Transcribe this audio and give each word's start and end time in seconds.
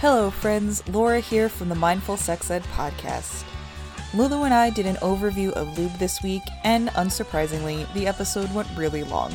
Hello, 0.00 0.30
friends. 0.30 0.82
Laura 0.88 1.20
here 1.20 1.50
from 1.50 1.68
the 1.68 1.74
Mindful 1.74 2.16
Sex 2.16 2.50
Ed 2.50 2.62
podcast. 2.72 3.44
Lulu 4.14 4.44
and 4.44 4.54
I 4.54 4.70
did 4.70 4.86
an 4.86 4.96
overview 4.96 5.52
of 5.52 5.76
lube 5.76 5.92
this 5.98 6.22
week, 6.22 6.40
and 6.64 6.88
unsurprisingly, 6.92 7.86
the 7.92 8.06
episode 8.06 8.50
went 8.54 8.74
really 8.78 9.02
long. 9.02 9.30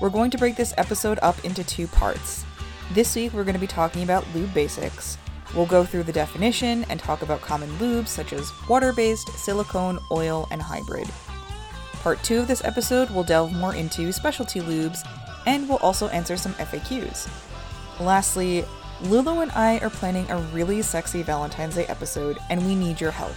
We're 0.00 0.10
going 0.10 0.32
to 0.32 0.36
break 0.36 0.56
this 0.56 0.74
episode 0.76 1.20
up 1.22 1.44
into 1.44 1.62
two 1.62 1.86
parts. 1.86 2.44
This 2.94 3.14
week, 3.14 3.32
we're 3.32 3.44
going 3.44 3.54
to 3.54 3.60
be 3.60 3.68
talking 3.68 4.02
about 4.02 4.26
lube 4.34 4.52
basics. 4.52 5.18
We'll 5.54 5.66
go 5.66 5.84
through 5.84 6.02
the 6.02 6.12
definition 6.12 6.84
and 6.90 6.98
talk 6.98 7.22
about 7.22 7.40
common 7.40 7.70
lubes 7.78 8.08
such 8.08 8.32
as 8.32 8.50
water 8.68 8.92
based, 8.92 9.28
silicone, 9.38 10.00
oil, 10.10 10.48
and 10.50 10.60
hybrid. 10.60 11.08
Part 12.02 12.20
2 12.24 12.38
of 12.40 12.48
this 12.48 12.64
episode 12.64 13.08
will 13.10 13.22
delve 13.22 13.52
more 13.52 13.76
into 13.76 14.12
specialty 14.12 14.58
lubes, 14.58 14.98
and 15.46 15.68
we'll 15.68 15.78
also 15.78 16.08
answer 16.08 16.36
some 16.36 16.54
FAQs. 16.54 17.30
Lastly, 18.00 18.64
Lulu 19.02 19.40
and 19.40 19.52
I 19.52 19.78
are 19.78 19.90
planning 19.90 20.28
a 20.28 20.38
really 20.52 20.82
sexy 20.82 21.22
Valentine's 21.22 21.76
Day 21.76 21.86
episode, 21.86 22.38
and 22.50 22.66
we 22.66 22.74
need 22.74 23.00
your 23.00 23.12
help. 23.12 23.34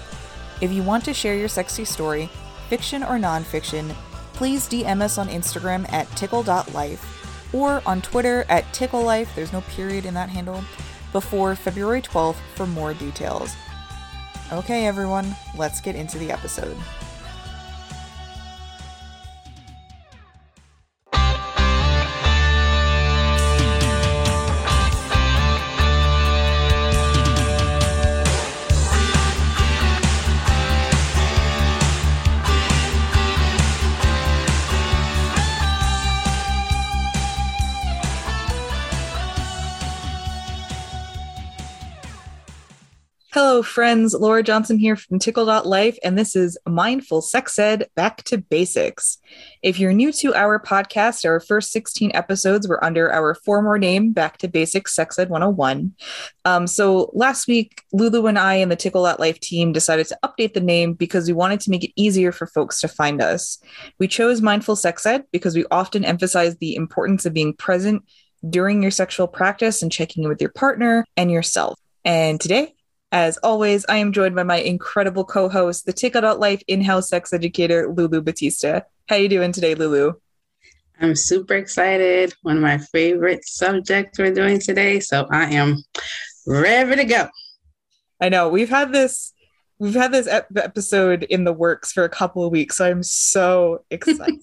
If 0.60 0.72
you 0.72 0.82
want 0.82 1.06
to 1.06 1.14
share 1.14 1.36
your 1.36 1.48
sexy 1.48 1.86
story, 1.86 2.30
fiction 2.68 3.04
or 3.04 3.18
nonfiction, 3.20 3.94
please 4.34 4.68
DM 4.68 5.02
us 5.02 5.20
on 5.20 5.30
Instagram 5.30 5.92
at 5.94 6.10
tickle.life 6.16 7.54
or 7.54 7.84
on 7.86 8.02
Twitter 8.02 8.46
at 8.50 8.66
ticklelife, 8.74 9.34
there's 9.36 9.54
no 9.54 9.62
period 9.62 10.06
in 10.06 10.14
that 10.16 10.30
handle, 10.30 10.64
before 11.12 11.56
February 11.56 12.02
12th 12.02 12.38
for 12.56 12.66
more 12.66 12.94
details. 12.96 13.54
Okay, 14.52 14.88
everyone, 14.88 15.36
let's 15.58 15.80
get 15.80 15.96
into 15.96 16.18
the 16.18 16.32
episode. 16.32 16.78
Friends. 43.64 44.14
Laura 44.14 44.44
Johnsen 44.44 44.80
here 44.80 44.96
from 44.96 45.20
Tickle.life, 45.20 45.98
and 46.04 46.18
this 46.18 46.36
is 46.36 46.58
Mindful 46.68 47.22
Sex 47.22 47.58
Ed 47.58 47.90
Back 47.96 48.24
to 48.26 48.38
Basics. 48.38 49.18
If 49.62 49.80
you're 49.80 49.94
new 49.94 50.12
to 50.14 50.34
our 50.36 50.60
podcast, 50.60 51.26
our 51.26 51.40
first 51.40 51.72
16 51.72 52.12
episodes 52.14 52.68
were 52.68 52.84
under 52.84 53.12
our 53.12 53.36
former 53.36 53.78
name, 53.78 54.14
Back 54.14 54.38
to 54.40 54.48
Basics 54.48 54.94
Sex 54.94 55.18
Ed 55.20 55.30
101. 55.30 55.94
Um, 56.46 56.68
so 56.68 57.12
last 57.14 57.48
week, 57.48 57.84
Lulu 57.92 58.28
and 58.28 58.40
I 58.40 58.56
and 58.56 58.72
the 58.72 58.76
Tickle.life 58.76 59.40
team 59.40 59.72
decided 59.72 60.08
to 60.08 60.20
update 60.24 60.54
the 60.54 60.60
name 60.60 60.94
because 60.94 61.28
we 61.28 61.34
wanted 61.34 61.60
to 61.62 61.70
make 61.70 61.84
it 61.84 61.94
easier 61.96 62.32
for 62.32 62.48
folks 62.48 62.82
to 62.82 62.88
find 62.88 63.22
us. 63.22 63.60
We 64.00 64.08
chose 64.08 64.42
Mindful 64.42 64.76
Sex 64.76 65.06
Ed 65.06 65.26
because 65.32 65.56
we 65.56 65.66
often 65.72 66.06
emphasize 66.06 66.58
the 66.58 66.76
importance 66.76 67.26
of 67.26 67.34
being 67.34 67.54
present 67.54 68.04
during 68.50 68.82
your 68.82 68.92
sexual 68.92 69.28
practice 69.28 69.82
and 69.82 69.92
checking 69.92 70.24
in 70.24 70.30
with 70.30 70.42
your 70.42 70.52
partner 70.52 71.06
and 71.16 71.32
yourself. 71.32 71.80
And 72.04 72.40
today, 72.42 72.74
as 73.12 73.38
always, 73.38 73.86
I 73.90 73.98
am 73.98 74.14
joined 74.14 74.36
by 74.36 74.44
my 74.44 74.58
incredible 74.58 75.26
co-host, 75.26 75.86
the 75.86 75.94
Tick 75.94 76.16
Adult 76.16 76.36
Tickle.life 76.36 76.64
in-house 76.68 77.10
sex 77.10 77.34
educator, 77.34 77.92
Lulu 77.92 78.22
Batista. 78.22 78.82
How 79.10 79.18
are 79.18 79.20
you 79.20 79.28
doing 79.28 79.52
today, 79.52 79.76
Lulu? 79.76 80.14
I'm 81.02 81.16
super 81.16 81.56
excited. 81.56 82.34
One 82.44 82.58
of 82.58 82.62
my 82.62 82.78
favorite 82.78 83.44
subjects 83.46 84.18
we're 84.18 84.34
doing 84.34 84.60
today, 84.60 85.00
so 85.00 85.28
I 85.30 85.52
am 85.54 85.84
ready 86.48 86.96
to 86.96 87.04
go. 87.04 87.28
I 88.22 88.30
know 88.30 88.48
we've 88.50 88.70
had 88.70 88.94
this 88.94 89.34
we've 89.80 89.96
had 89.96 90.12
this 90.12 90.28
ep- 90.28 90.56
episode 90.56 91.24
in 91.24 91.44
the 91.44 91.52
works 91.52 91.92
for 91.92 92.04
a 92.04 92.10
couple 92.10 92.46
of 92.46 92.52
weeks, 92.52 92.78
so 92.78 92.86
I'm 92.86 93.04
so 93.04 93.84
excited. 93.90 94.40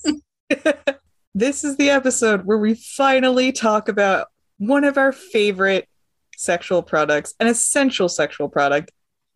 this 1.34 1.64
is 1.64 1.76
the 1.76 1.90
episode 1.90 2.44
where 2.44 2.58
we 2.58 2.74
finally 2.74 3.52
talk 3.52 3.88
about 3.88 4.26
one 4.58 4.84
of 4.84 4.98
our 4.98 5.12
favorite 5.12 5.87
sexual 6.38 6.82
products, 6.82 7.34
an 7.40 7.48
essential 7.48 8.08
sexual 8.08 8.48
product, 8.48 8.92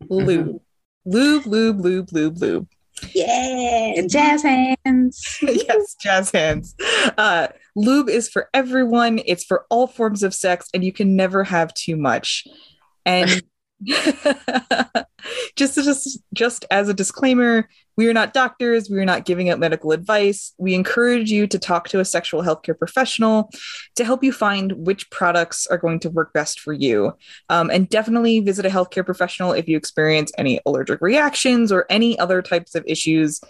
lube. 0.09 0.47
Mm-hmm. 0.47 0.57
Lube, 1.05 1.47
lube, 1.47 1.81
lube, 1.81 2.13
lube, 2.13 2.39
lube. 2.39 2.69
Yeah, 3.13 4.03
jazz 4.09 4.45
hands. 4.45 5.39
yes, 5.43 5.97
jazz 6.01 6.31
hands. 6.31 6.77
Uh, 7.19 7.49
lube 7.75 8.09
is 8.09 8.29
for 8.29 8.49
everyone. 8.55 9.21
It's 9.27 9.43
for 9.43 9.67
all 9.69 9.89
forms 9.89 10.23
of 10.23 10.33
sex, 10.33 10.69
and 10.73 10.85
you 10.85 10.93
can 10.93 11.17
never 11.17 11.43
have 11.43 11.75
too 11.75 11.97
much. 11.97 12.47
And 13.05 13.43
just, 15.56 15.75
just, 15.75 16.19
just 16.32 16.65
as 16.70 16.88
a 16.88 16.94
disclaimer, 16.94 17.69
we 17.97 18.09
are 18.09 18.12
not 18.12 18.32
doctors. 18.32 18.88
We 18.88 18.98
are 18.98 19.04
not 19.04 19.25
giving 19.25 19.50
out 19.50 19.59
medical 19.59 19.93
advice. 19.93 20.54
We 20.59 20.75
encourage 20.75 21.31
you 21.31 21.47
to 21.47 21.59
talk 21.59 21.88
to 21.88 22.00
a 22.00 22.04
sexual 22.04 22.43
healthcare 22.43 22.78
professional 22.78 23.50
to 23.97 24.04
help 24.04 24.25
you 24.25 24.32
find 24.32 24.72
which 24.72 25.10
products 25.10 25.66
are 25.66 25.78
going 25.78 26.00
to 26.00 26.10
work 26.10 26.32
best 26.32 26.60
for 26.60 26.72
you. 26.72 27.12
Um, 27.48 27.70
and 27.70 27.88
definitely 27.88 28.41
visit 28.41 28.65
a 28.65 28.70
healthcare 28.70 29.04
professional 29.04 29.53
if 29.53 29.69
you 29.69 29.76
experience 29.76 30.32
any 30.38 30.60
allergic 30.64 31.00
reactions 31.00 31.70
or 31.70 31.84
any 31.91 32.19
other 32.19 32.41
types 32.41 32.75
of 32.75 32.84
issues 32.87 33.41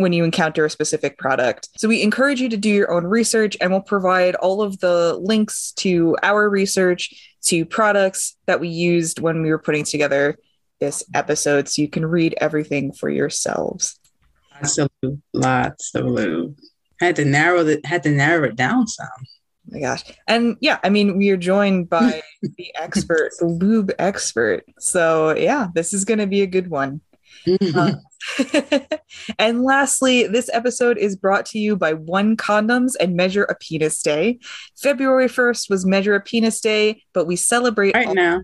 when 0.00 0.12
you 0.12 0.24
encounter 0.24 0.64
a 0.64 0.70
specific 0.70 1.18
product. 1.18 1.68
So 1.76 1.88
we 1.88 2.02
encourage 2.02 2.40
you 2.40 2.48
to 2.48 2.56
do 2.56 2.70
your 2.70 2.90
own 2.90 3.04
research 3.04 3.56
and 3.60 3.70
we'll 3.70 3.80
provide 3.80 4.34
all 4.36 4.62
of 4.62 4.78
the 4.80 5.16
links 5.20 5.72
to 5.78 6.16
our 6.22 6.48
research, 6.48 7.36
to 7.42 7.64
products 7.64 8.36
that 8.46 8.60
we 8.60 8.68
used 8.68 9.20
when 9.20 9.42
we 9.42 9.50
were 9.50 9.58
putting 9.58 9.84
together 9.84 10.36
this 10.80 11.04
episode 11.14 11.68
so 11.68 11.82
you 11.82 11.88
can 11.88 12.04
read 12.04 12.34
everything 12.40 12.92
for 12.92 13.08
yourselves. 13.08 13.98
Lots 14.54 14.78
of 14.78 14.90
lube. 15.02 15.20
Lots 15.32 15.94
of 15.94 16.06
lube. 16.06 16.56
Had 17.00 17.16
to 17.16 17.24
narrow 17.24 17.66
it 17.66 17.84
had 17.86 18.02
to 18.02 18.10
narrow 18.10 18.44
it 18.44 18.56
down 18.56 18.86
some. 18.86 19.08
Oh 19.18 19.72
my 19.72 19.80
gosh. 19.80 20.02
And 20.26 20.56
yeah, 20.60 20.78
I 20.82 20.90
mean, 20.90 21.16
we 21.16 21.30
are 21.30 21.36
joined 21.36 21.88
by 21.88 22.22
the 22.42 22.74
expert, 22.78 23.32
the 23.38 23.46
lube 23.46 23.92
expert. 23.98 24.64
So 24.78 25.34
yeah, 25.36 25.68
this 25.74 25.94
is 25.94 26.04
gonna 26.04 26.26
be 26.26 26.42
a 26.42 26.46
good 26.46 26.68
one. 26.68 27.00
Uh, 27.74 27.94
and 29.38 29.62
lastly, 29.62 30.26
this 30.26 30.50
episode 30.52 30.98
is 30.98 31.16
brought 31.16 31.46
to 31.46 31.58
you 31.58 31.76
by 31.76 31.94
One 31.94 32.36
Condoms 32.36 32.92
and 33.00 33.16
Measure 33.16 33.44
a 33.44 33.54
Penis 33.54 34.02
Day. 34.02 34.38
February 34.76 35.28
1st 35.28 35.70
was 35.70 35.86
Measure 35.86 36.14
a 36.14 36.20
Penis 36.20 36.60
Day, 36.60 37.02
but 37.12 37.26
we 37.26 37.36
celebrate 37.36 37.94
right 37.94 38.08
all- 38.08 38.14
now. 38.14 38.42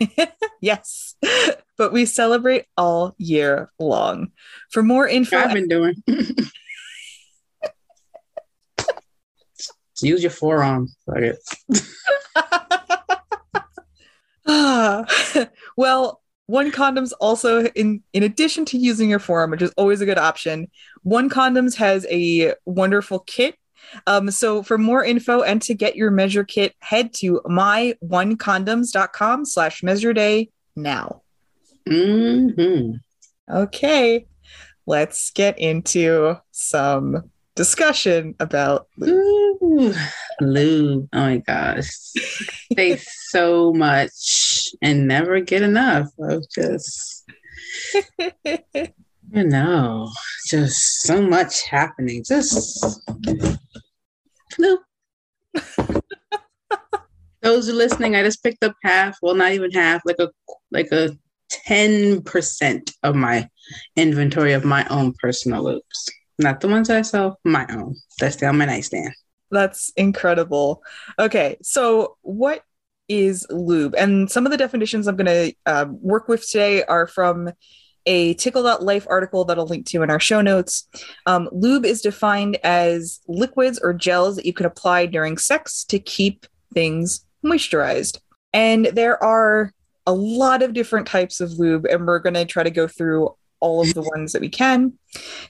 yes, 0.60 1.16
but 1.76 1.92
we 1.92 2.04
celebrate 2.04 2.66
all 2.76 3.14
year 3.18 3.70
long. 3.78 4.28
For 4.70 4.82
more 4.82 5.08
info, 5.08 5.38
I've 5.38 5.54
been 5.54 5.68
doing. 5.68 5.94
Use 10.00 10.22
your 10.22 10.30
forearm. 10.30 10.88
well, 15.76 16.22
one 16.48 16.72
condoms 16.72 17.12
also 17.20 17.66
in 17.66 18.02
in 18.14 18.22
addition 18.22 18.64
to 18.64 18.78
using 18.78 19.10
your 19.10 19.18
forearm, 19.18 19.50
which 19.50 19.60
is 19.60 19.72
always 19.76 20.00
a 20.00 20.06
good 20.06 20.16
option. 20.16 20.70
One 21.02 21.28
condoms 21.28 21.76
has 21.76 22.06
a 22.10 22.54
wonderful 22.64 23.18
kit. 23.20 23.54
Um, 24.06 24.30
so 24.30 24.62
for 24.62 24.78
more 24.78 25.04
info 25.04 25.42
and 25.42 25.60
to 25.62 25.74
get 25.74 25.94
your 25.94 26.10
measure 26.10 26.44
kit, 26.44 26.74
head 26.80 27.12
to 27.16 27.42
myonecondoms.com 27.44 29.44
slash 29.44 29.82
measure 29.82 30.14
day 30.14 30.48
now. 30.74 31.20
Mm-hmm. 31.86 32.94
Okay, 33.54 34.26
let's 34.86 35.30
get 35.30 35.58
into 35.58 36.40
some 36.50 37.30
discussion 37.58 38.36
about 38.38 38.86
lube. 38.98 39.96
lube. 40.40 41.08
Oh 41.12 41.20
my 41.20 41.38
gosh. 41.38 41.90
Say 42.76 42.96
so 42.96 43.72
much 43.72 44.68
and 44.80 45.08
never 45.08 45.40
get 45.40 45.62
enough 45.62 46.06
of 46.20 46.44
just 46.54 47.28
you 49.32 49.44
know, 49.44 50.08
just 50.46 51.02
so 51.02 51.20
much 51.20 51.62
happening. 51.62 52.22
Just 52.24 53.02
lube. 54.56 54.80
Those 57.42 57.68
are 57.68 57.72
listening, 57.72 58.14
I 58.14 58.22
just 58.22 58.44
picked 58.44 58.62
up 58.62 58.76
half, 58.84 59.18
well 59.20 59.34
not 59.34 59.50
even 59.50 59.72
half, 59.72 60.02
like 60.04 60.20
a 60.20 60.28
like 60.70 60.92
a 60.92 61.10
10% 61.68 62.92
of 63.02 63.16
my 63.16 63.48
inventory 63.96 64.52
of 64.52 64.64
my 64.64 64.86
own 64.90 65.12
personal 65.20 65.64
lubes. 65.64 66.08
Not 66.38 66.60
the 66.60 66.68
ones 66.68 66.88
I 66.88 67.02
sell, 67.02 67.40
my 67.44 67.66
own. 67.70 67.96
That's 68.20 68.36
down 68.36 68.58
my 68.58 68.64
nightstand. 68.64 69.12
That's 69.50 69.90
incredible. 69.96 70.82
Okay, 71.18 71.56
so 71.62 72.16
what 72.22 72.62
is 73.08 73.46
lube? 73.50 73.94
And 73.96 74.30
some 74.30 74.46
of 74.46 74.52
the 74.52 74.58
definitions 74.58 75.08
I'm 75.08 75.16
going 75.16 75.26
to 75.26 75.54
uh, 75.66 75.86
work 75.88 76.28
with 76.28 76.48
today 76.48 76.84
are 76.84 77.06
from 77.06 77.50
a 78.06 78.34
tickle.life 78.34 79.06
article 79.08 79.44
that 79.44 79.58
I'll 79.58 79.66
link 79.66 79.86
to 79.86 80.02
in 80.02 80.10
our 80.10 80.20
show 80.20 80.40
notes. 80.40 80.88
Um, 81.26 81.48
lube 81.52 81.84
is 81.84 82.00
defined 82.00 82.58
as 82.64 83.20
liquids 83.28 83.78
or 83.82 83.92
gels 83.92 84.36
that 84.36 84.46
you 84.46 84.52
can 84.52 84.66
apply 84.66 85.06
during 85.06 85.36
sex 85.36 85.84
to 85.84 85.98
keep 85.98 86.46
things 86.72 87.24
moisturized. 87.44 88.20
And 88.52 88.86
there 88.86 89.22
are 89.22 89.72
a 90.06 90.12
lot 90.12 90.62
of 90.62 90.72
different 90.72 91.06
types 91.06 91.40
of 91.40 91.52
lube, 91.58 91.84
and 91.84 92.06
we're 92.06 92.18
going 92.18 92.34
to 92.34 92.46
try 92.46 92.62
to 92.62 92.70
go 92.70 92.88
through 92.88 93.34
all 93.60 93.80
of 93.80 93.94
the 93.94 94.02
ones 94.02 94.32
that 94.32 94.40
we 94.40 94.48
can. 94.48 94.92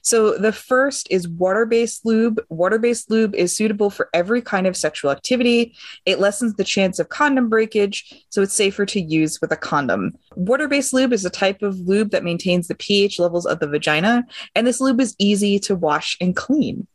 So 0.01 0.37
the 0.37 0.51
first 0.51 1.07
is 1.11 1.27
water-based 1.27 2.05
lube. 2.05 2.41
Water-based 2.49 3.11
lube 3.11 3.35
is 3.35 3.55
suitable 3.55 3.89
for 3.89 4.09
every 4.13 4.41
kind 4.41 4.67
of 4.67 4.77
sexual 4.77 5.11
activity. 5.11 5.75
It 6.05 6.19
lessens 6.19 6.55
the 6.55 6.63
chance 6.63 6.99
of 6.99 7.09
condom 7.09 7.49
breakage, 7.49 8.25
so 8.29 8.41
it's 8.41 8.53
safer 8.53 8.85
to 8.87 9.01
use 9.01 9.39
with 9.41 9.51
a 9.51 9.57
condom. 9.57 10.15
Water-based 10.35 10.93
lube 10.93 11.13
is 11.13 11.25
a 11.25 11.29
type 11.29 11.61
of 11.61 11.79
lube 11.79 12.11
that 12.11 12.23
maintains 12.23 12.67
the 12.67 12.75
pH 12.75 13.19
levels 13.19 13.45
of 13.45 13.59
the 13.59 13.67
vagina, 13.67 14.25
and 14.55 14.65
this 14.65 14.81
lube 14.81 15.01
is 15.01 15.15
easy 15.19 15.59
to 15.59 15.75
wash 15.75 16.17
and 16.21 16.35
clean. 16.35 16.87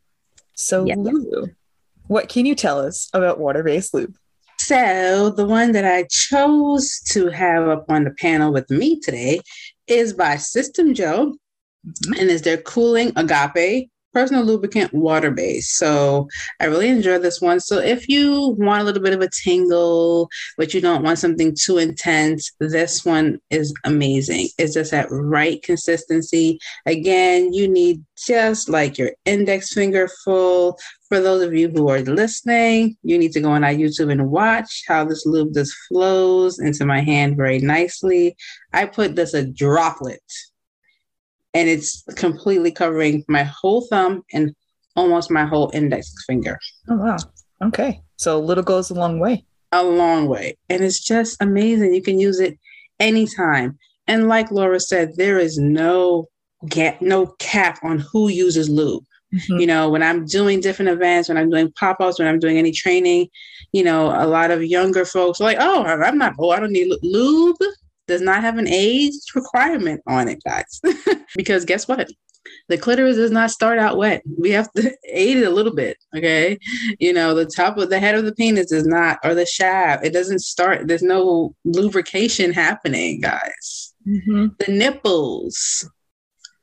So 0.55 0.85
Yes. 0.87 0.99
Lulu, 0.99 1.49
what 2.07 2.29
can 2.29 2.47
you 2.47 2.55
tell 2.55 2.79
us 2.79 3.11
about 3.13 3.41
water-based 3.41 3.95
lube? 3.95 4.17
So 4.59 5.31
the 5.31 5.47
one 5.47 5.73
that 5.73 5.85
I 5.85 6.05
chose 6.05 7.01
to 7.11 7.29
have 7.29 7.69
up 7.69 7.85
on 7.91 8.05
the 8.05 8.13
panel 8.13 8.53
with 8.53 8.71
me 8.71 8.99
today 9.01 9.41
is 9.87 10.13
by 10.13 10.37
System 10.37 10.95
JO, 10.95 11.35
Mhm. 11.87 12.21
and 12.21 12.31
is 12.31 12.43
their 12.43 12.59
cooling 12.59 13.13
agape 13.17 13.91
personal 14.15 14.45
lubricant 14.45 14.95
water 14.95 15.31
based. 15.31 15.77
So 15.77 16.29
I 16.61 16.67
really 16.67 16.89
enjoy 16.89 17.19
this 17.19 17.41
one. 17.41 17.61
So 17.61 17.79
if 17.79 18.09
you 18.09 18.55
want 18.59 18.83
a 18.83 18.85
little 18.85 19.03
bit 19.03 19.13
of 19.13 19.21
a 19.21 19.29
tingle, 19.29 20.29
but 20.57 20.73
you 20.73 20.81
don't 20.81 21.03
want 21.03 21.19
something 21.19 21.55
too 21.55 21.79
intense, 21.79 22.53
this 22.61 23.05
one 23.05 23.41
is 23.51 23.75
amazing. 23.85 24.49
It's 24.57 24.75
just 24.75 24.93
that 24.93 25.09
right 25.11 25.63
consistency. 25.63 26.59
Again, 26.87 27.53
you 27.53 27.69
need 27.69 28.03
just 28.17 28.69
like 28.69 28.97
your 28.97 29.11
index 29.25 29.75
finger 29.75 30.09
full. 30.25 30.79
For 31.09 31.21
those 31.21 31.43
of 31.43 31.55
you 31.55 31.69
who 31.69 31.89
are 31.89 32.01
listening, 32.01 32.97
you 33.03 33.19
need 33.19 33.33
to 33.33 33.41
go 33.41 33.51
on 33.51 33.65
our 33.65 33.71
YouTube 33.71 34.11
and 34.11 34.31
watch 34.31 34.85
how 34.87 35.05
this 35.05 35.27
lube 35.27 35.55
just 35.55 35.75
flows 35.89 36.59
into 36.59 36.87
my 36.87 37.01
hand 37.01 37.37
very 37.37 37.59
nicely. 37.59 38.37
I 38.73 38.87
put 38.87 39.17
this 39.17 39.35
a 39.35 39.45
droplet 39.45 40.23
and 41.55 41.69
it's 41.69 42.03
completely 42.17 42.71
covering 42.73 43.25
my 43.29 43.45
whole 43.45 43.87
thumb 43.89 44.23
and 44.33 44.55
almost 44.97 45.31
my 45.31 45.45
whole 45.45 45.71
index 45.73 46.13
finger. 46.27 46.59
Oh 46.89 46.97
wow. 46.97 47.17
Okay. 47.63 48.03
So 48.17 48.37
a 48.37 48.41
little 48.41 48.65
goes 48.65 48.91
a 48.91 48.95
long 48.95 49.19
way. 49.21 49.45
A 49.73 49.83
long 49.83 50.27
way. 50.27 50.57
And 50.69 50.85
it's 50.85 51.01
just 51.01 51.41
amazing. 51.41 51.95
You 51.95 52.03
can 52.03 52.21
use 52.21 52.41
it 52.41 52.59
anytime. 53.01 53.79
And 54.07 54.29
like 54.29 54.51
Laura 54.51 54.81
said, 54.81 55.17
there 55.17 55.39
is 55.39 55.59
no 55.59 56.29
gap, 56.69 57.01
no 57.01 57.27
cap 57.39 57.79
on 57.83 57.99
who 57.99 58.29
uses 58.29 58.69
lube. 58.69 59.05
Mhm. 59.35 59.61
You 59.61 59.67
know, 59.67 59.89
when 59.89 60.03
I'm 60.03 60.27
doing 60.27 60.61
different 60.61 60.91
events, 60.91 61.29
when 61.29 61.39
I'm 61.39 61.51
doing 61.51 61.73
pop-ups, 61.73 62.19
when 62.19 62.29
I'm 62.29 62.39
doing 62.39 62.57
any 62.57 62.71
training, 62.71 63.29
you 63.73 63.83
know, 63.83 64.07
a 64.15 64.27
lot 64.27 64.51
of 64.51 64.63
younger 64.63 65.05
folks 65.05 65.41
are 65.41 65.45
like, 65.45 65.57
oh, 65.61 65.83
I'm 65.85 66.19
not, 66.19 66.35
oh, 66.39 66.51
I 66.51 66.61
don't 66.61 66.73
need 66.73 66.93
lube. 67.03 67.57
Does 68.07 68.21
not 68.21 68.43
have 68.43 68.59
an 68.59 68.69
age 68.69 69.15
requirement 69.35 70.03
on 70.07 70.29
it, 70.29 70.43
guys. 70.45 70.81
because 71.37 71.65
guess 71.65 71.89
what? 71.89 72.09
The 72.69 72.77
clitoris 72.77 73.17
does 73.17 73.31
not 73.31 73.51
start 73.51 73.79
out 73.79 73.97
wet. 73.97 74.23
We 74.39 74.51
have 74.51 74.71
to 74.73 74.95
aid 75.11 75.39
it 75.39 75.47
a 75.47 75.51
little 75.51 75.75
bit. 75.75 75.97
Okay. 76.17 76.59
You 76.99 77.13
know, 77.13 77.35
the 77.35 77.47
top 77.47 77.79
of 77.79 77.91
the 77.91 77.99
head 77.99 78.15
of 78.15 78.25
the 78.25 78.35
penis 78.35 78.73
is 78.73 78.87
not, 78.87 79.19
or 79.25 79.35
the 79.35 79.47
shaft, 79.47 80.05
it 80.05 80.13
doesn't 80.13 80.41
start. 80.41 80.87
There's 80.87 81.03
no 81.03 81.55
lubrication 81.65 82.53
happening, 82.53 83.21
guys. 83.21 83.95
Mhm. 84.07 84.59
The 84.59 84.73
nipples 84.73 85.89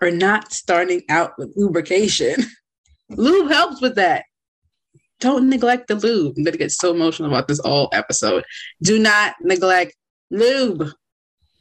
are 0.02 0.12
not 0.12 0.54
starting 0.54 1.02
out 1.10 1.32
with 1.38 1.54
lubrication. 1.56 2.36
lube 3.10 3.52
helps 3.52 3.82
with 3.82 3.96
that. 3.96 4.26
Don't 5.20 5.50
neglect 5.50 5.88
the 5.88 5.96
lube. 5.96 6.34
I'm 6.38 6.44
going 6.44 6.54
to 6.54 6.58
get 6.58 6.72
so 6.72 6.92
emotional 6.92 7.30
about 7.30 7.48
this 7.48 7.60
all 7.60 7.90
episode. 7.94 8.44
Do 8.82 8.98
not 8.98 9.36
neglect 9.42 9.96
lube. 10.32 10.90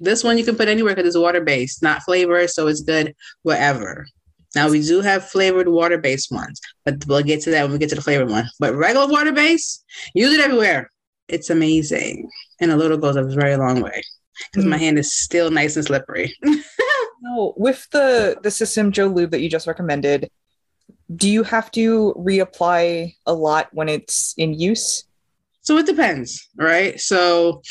This 0.00 0.24
one 0.24 0.38
you 0.38 0.44
can 0.44 0.56
put 0.56 0.68
anywhere 0.68 0.94
because 0.94 1.08
it's 1.08 1.18
water 1.18 1.42
based, 1.42 1.82
not 1.82 2.02
flavored, 2.02 2.50
so 2.50 2.66
it's 2.66 2.80
good 2.80 3.14
wherever. 3.42 4.06
Now 4.54 4.68
we 4.68 4.82
do 4.82 5.00
have 5.00 5.28
flavored 5.28 5.68
water 5.68 5.98
based 5.98 6.32
ones, 6.32 6.60
but 6.84 7.06
we'll 7.06 7.22
get 7.22 7.42
to 7.42 7.50
that 7.50 7.64
when 7.64 7.72
we 7.72 7.78
get 7.78 7.90
to 7.90 7.94
the 7.94 8.02
flavored 8.02 8.30
one. 8.30 8.48
But 8.58 8.74
regular 8.74 9.06
water 9.06 9.32
based, 9.32 9.84
use 10.14 10.32
it 10.32 10.40
everywhere. 10.40 10.90
It's 11.28 11.50
amazing, 11.50 12.28
and 12.60 12.72
a 12.72 12.76
little 12.76 12.96
goes 12.96 13.16
a 13.16 13.22
very 13.22 13.56
long 13.56 13.80
way 13.80 14.02
because 14.50 14.64
my 14.64 14.76
mm. 14.76 14.80
hand 14.80 14.98
is 14.98 15.12
still 15.12 15.50
nice 15.50 15.76
and 15.76 15.84
slippery. 15.84 16.34
No, 17.22 17.52
with 17.56 17.86
the 17.90 18.38
the 18.42 18.50
System 18.50 18.92
JO 18.92 19.08
Lube 19.08 19.30
that 19.30 19.40
you 19.40 19.50
just 19.50 19.66
recommended, 19.66 20.30
do 21.14 21.28
you 21.28 21.42
have 21.42 21.70
to 21.72 22.14
reapply 22.18 23.14
a 23.26 23.34
lot 23.34 23.68
when 23.72 23.88
it's 23.88 24.34
in 24.38 24.54
use? 24.54 25.04
So 25.60 25.76
it 25.76 25.86
depends, 25.86 26.48
right? 26.56 26.98
So 26.98 27.62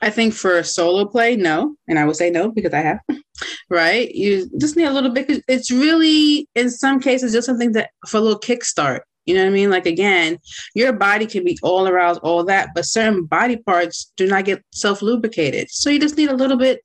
I 0.00 0.10
think 0.10 0.34
for 0.34 0.58
a 0.58 0.64
solo 0.64 1.04
play, 1.04 1.36
no. 1.36 1.74
And 1.88 1.98
I 1.98 2.04
would 2.04 2.16
say 2.16 2.30
no 2.30 2.50
because 2.50 2.72
I 2.72 2.80
have, 2.80 3.00
right? 3.70 4.10
You 4.14 4.48
just 4.58 4.76
need 4.76 4.84
a 4.84 4.92
little 4.92 5.10
bit. 5.10 5.42
It's 5.48 5.70
really, 5.70 6.48
in 6.54 6.70
some 6.70 7.00
cases, 7.00 7.32
just 7.32 7.46
something 7.46 7.72
that 7.72 7.90
for 8.06 8.18
a 8.18 8.20
little 8.20 8.40
kickstart. 8.40 9.00
You 9.26 9.34
know 9.34 9.42
what 9.42 9.50
I 9.50 9.52
mean? 9.52 9.70
Like, 9.70 9.84
again, 9.84 10.38
your 10.74 10.92
body 10.92 11.26
can 11.26 11.44
be 11.44 11.58
all 11.62 11.86
aroused, 11.86 12.20
all 12.22 12.44
that, 12.44 12.70
but 12.74 12.86
certain 12.86 13.26
body 13.26 13.56
parts 13.56 14.10
do 14.16 14.26
not 14.26 14.46
get 14.46 14.64
self 14.72 15.02
lubricated. 15.02 15.68
So 15.70 15.90
you 15.90 16.00
just 16.00 16.16
need 16.16 16.30
a 16.30 16.36
little 16.36 16.56
bit 16.56 16.80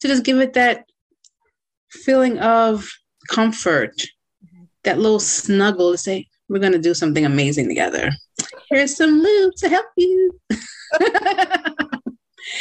to 0.00 0.08
just 0.08 0.24
give 0.24 0.38
it 0.38 0.52
that 0.54 0.84
feeling 1.90 2.38
of 2.38 2.90
comfort, 3.30 3.94
that 4.84 4.98
little 4.98 5.20
snuggle 5.20 5.92
to 5.92 5.98
say, 5.98 6.26
we're 6.48 6.58
going 6.58 6.72
to 6.72 6.78
do 6.78 6.94
something 6.94 7.24
amazing 7.24 7.66
together. 7.66 8.10
Here's 8.70 8.96
some 8.96 9.22
lube 9.22 9.54
to 9.56 9.68
help 9.68 9.86
you. 9.96 10.38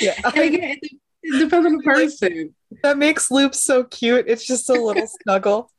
Yeah, 0.01 0.13
And 0.25 0.37
again, 0.37 0.77
it, 0.81 1.39
depends 1.39 1.65
on 1.65 1.77
the 1.77 1.83
person. 1.83 2.53
that 2.83 2.97
makes 2.97 3.31
loops 3.31 3.61
so 3.63 3.83
cute. 3.85 4.25
It's 4.27 4.45
just 4.45 4.69
a 4.69 4.73
little 4.73 5.07
snuggle. 5.23 5.71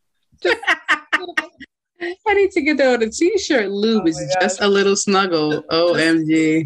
I 0.45 2.35
need 2.35 2.51
to 2.53 2.61
get 2.61 2.77
that 2.79 2.95
on 2.97 3.03
a 3.03 3.11
t-shirt. 3.11 3.71
Lube 3.71 4.03
Oh 4.05 4.09
is 4.09 4.37
just 4.41 4.61
a 4.61 4.69
little 4.69 4.97
snuggle. 4.97 5.63
OMG. 5.71 6.65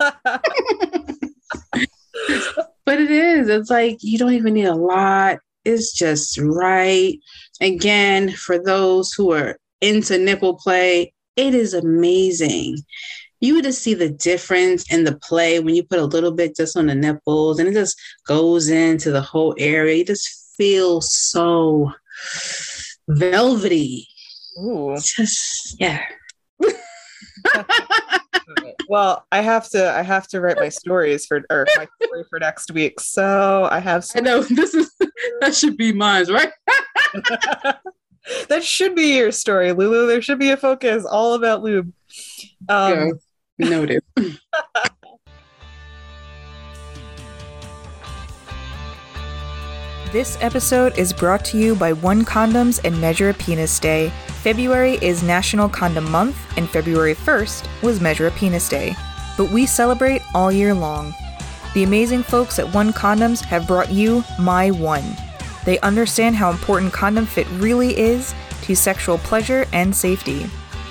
But 2.86 3.00
it 3.00 3.10
is. 3.10 3.48
It's 3.48 3.70
like 3.70 3.96
you 4.02 4.18
don't 4.18 4.34
even 4.34 4.54
need 4.54 4.66
a 4.66 4.74
lot. 4.74 5.38
It's 5.64 5.92
just 5.94 6.38
right. 6.38 7.18
Again, 7.60 8.30
for 8.30 8.58
those 8.58 9.12
who 9.12 9.32
are 9.32 9.58
into 9.80 10.18
nipple 10.18 10.54
play, 10.56 11.14
it 11.36 11.54
is 11.54 11.72
amazing. 11.72 12.76
You 13.40 13.54
would 13.54 13.64
just 13.64 13.82
see 13.82 13.94
the 13.94 14.08
difference 14.08 14.90
in 14.92 15.04
the 15.04 15.16
play 15.18 15.60
when 15.60 15.74
you 15.74 15.84
put 15.84 15.98
a 15.98 16.04
little 16.04 16.32
bit 16.32 16.56
just 16.56 16.76
on 16.76 16.86
the 16.86 16.94
nipples 16.94 17.58
and 17.58 17.68
it 17.68 17.72
just 17.72 18.00
goes 18.26 18.68
into 18.68 19.10
the 19.10 19.20
whole 19.20 19.54
area. 19.58 19.96
You 19.96 20.04
just 20.04 20.54
feel 20.56 21.00
so 21.00 21.92
velvety. 23.08 24.08
Ooh. 24.58 24.96
Just 24.96 25.80
yeah. 25.80 26.02
Well, 28.88 29.26
I 29.32 29.40
have 29.40 29.68
to 29.70 29.90
I 29.90 30.02
have 30.02 30.28
to 30.28 30.40
write 30.40 30.58
my 30.58 30.68
stories 30.68 31.26
for 31.26 31.42
or 31.50 31.66
my 31.76 31.88
story 32.02 32.24
for 32.28 32.38
next 32.38 32.70
week. 32.70 33.00
So 33.00 33.66
I 33.70 33.80
have 33.80 34.06
I 34.14 34.20
know 34.20 34.42
this 34.50 34.74
is 34.74 34.94
that 35.40 35.54
should 35.54 35.76
be 35.76 35.92
mine, 35.92 36.26
right? 36.30 36.52
that 38.48 38.64
should 38.64 38.94
be 38.94 39.16
your 39.16 39.32
story, 39.32 39.72
Lulu. 39.72 40.06
There 40.06 40.22
should 40.22 40.38
be 40.38 40.50
a 40.50 40.56
focus 40.56 41.04
all 41.04 41.34
about 41.34 41.62
lube. 41.62 41.92
Um, 42.68 43.18
Yeah. 43.58 43.68
Noted. 43.70 44.02
This 50.14 50.38
episode 50.40 50.96
is 50.96 51.12
brought 51.12 51.44
to 51.46 51.58
you 51.58 51.74
by 51.74 51.92
One 51.92 52.24
Condoms 52.24 52.80
and 52.84 53.00
Measure 53.00 53.30
a 53.30 53.34
Penis 53.34 53.80
Day. 53.80 54.12
February 54.44 54.92
is 55.02 55.24
National 55.24 55.68
Condom 55.68 56.08
Month, 56.08 56.36
and 56.56 56.70
February 56.70 57.16
1st 57.16 57.66
was 57.82 58.00
Measure 58.00 58.28
a 58.28 58.30
Penis 58.30 58.68
Day. 58.68 58.94
But 59.36 59.50
we 59.50 59.66
celebrate 59.66 60.22
all 60.32 60.52
year 60.52 60.72
long. 60.72 61.12
The 61.74 61.82
amazing 61.82 62.22
folks 62.22 62.60
at 62.60 62.72
One 62.72 62.92
Condoms 62.92 63.44
have 63.44 63.66
brought 63.66 63.90
you 63.90 64.22
My 64.38 64.70
One. 64.70 65.02
They 65.64 65.80
understand 65.80 66.36
how 66.36 66.50
important 66.50 66.92
condom 66.92 67.26
fit 67.26 67.46
really 67.52 67.98
is 67.98 68.34
to 68.62 68.74
sexual 68.74 69.18
pleasure 69.18 69.66
and 69.72 69.94
safety. 69.94 70.46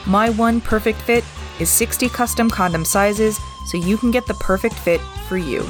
My 0.06 0.30
One 0.30 0.62
Perfect 0.62 1.02
Fit 1.02 1.24
is 1.60 1.70
60 1.70 2.10
custom 2.10 2.50
condom 2.50 2.86
sizes 2.86 3.40
so 3.68 3.78
you 3.78 3.98
can 3.98 4.12
get 4.12 4.26
the 4.28 4.34
perfect 4.36 4.76
fit 4.76 5.02
for 5.28 5.38
you. 5.38 5.62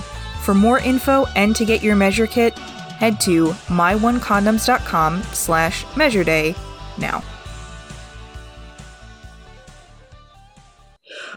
For 0.43 0.53
more 0.53 0.79
info 0.79 1.25
and 1.35 1.55
to 1.55 1.65
get 1.65 1.83
your 1.83 1.95
measure 1.95 2.27
kit, 2.27 2.57
head 2.57 3.19
to 3.21 3.49
myonecondoms.com 3.67 5.23
slash 5.23 5.85
measure 5.95 6.23
day 6.23 6.55
now. 6.97 7.23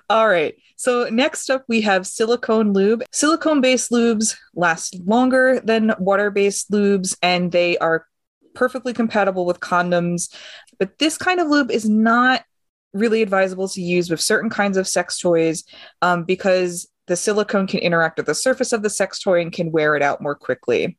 All 0.09 0.29
right. 0.29 0.55
So 0.77 1.09
next 1.11 1.51
up 1.51 1.65
we 1.69 1.81
have 1.83 2.07
silicone 2.07 2.73
lube. 2.73 3.03
Silicone 3.13 3.61
based 3.61 3.91
lubes 3.91 4.37
last 4.55 4.97
longer 5.05 5.61
than 5.61 5.95
water 5.99 6.31
based 6.31 6.71
lubes 6.71 7.17
and 7.23 7.51
they 7.51 7.79
are 7.79 8.07
perfectly 8.55 8.93
compatible 8.93 9.47
with 9.47 9.61
condoms. 9.61 10.35
But 10.79 10.99
this 10.99 11.17
kind 11.17 11.41
of 11.41 11.49
lube 11.49 11.71
is 11.71 11.89
not 11.89 12.45
really 12.93 13.23
advisable 13.23 13.69
to 13.69 13.83
use 13.83 14.11
with 14.11 14.21
certain 14.21 14.51
kinds 14.51 14.77
of 14.77 14.89
sex 14.89 15.19
toys 15.19 15.65
um, 16.03 16.25
because 16.25 16.89
the 17.07 17.17
silicone 17.17 17.67
can 17.67 17.81
interact 17.81 18.17
with 18.17 18.27
the 18.27 18.35
surface 18.35 18.73
of 18.73 18.83
the 18.83 18.91
sex 18.91 19.21
toy 19.21 19.41
and 19.41 19.53
can 19.53 19.71
wear 19.71 19.95
it 19.95 20.03
out 20.03 20.21
more 20.21 20.35
quickly. 20.35 20.99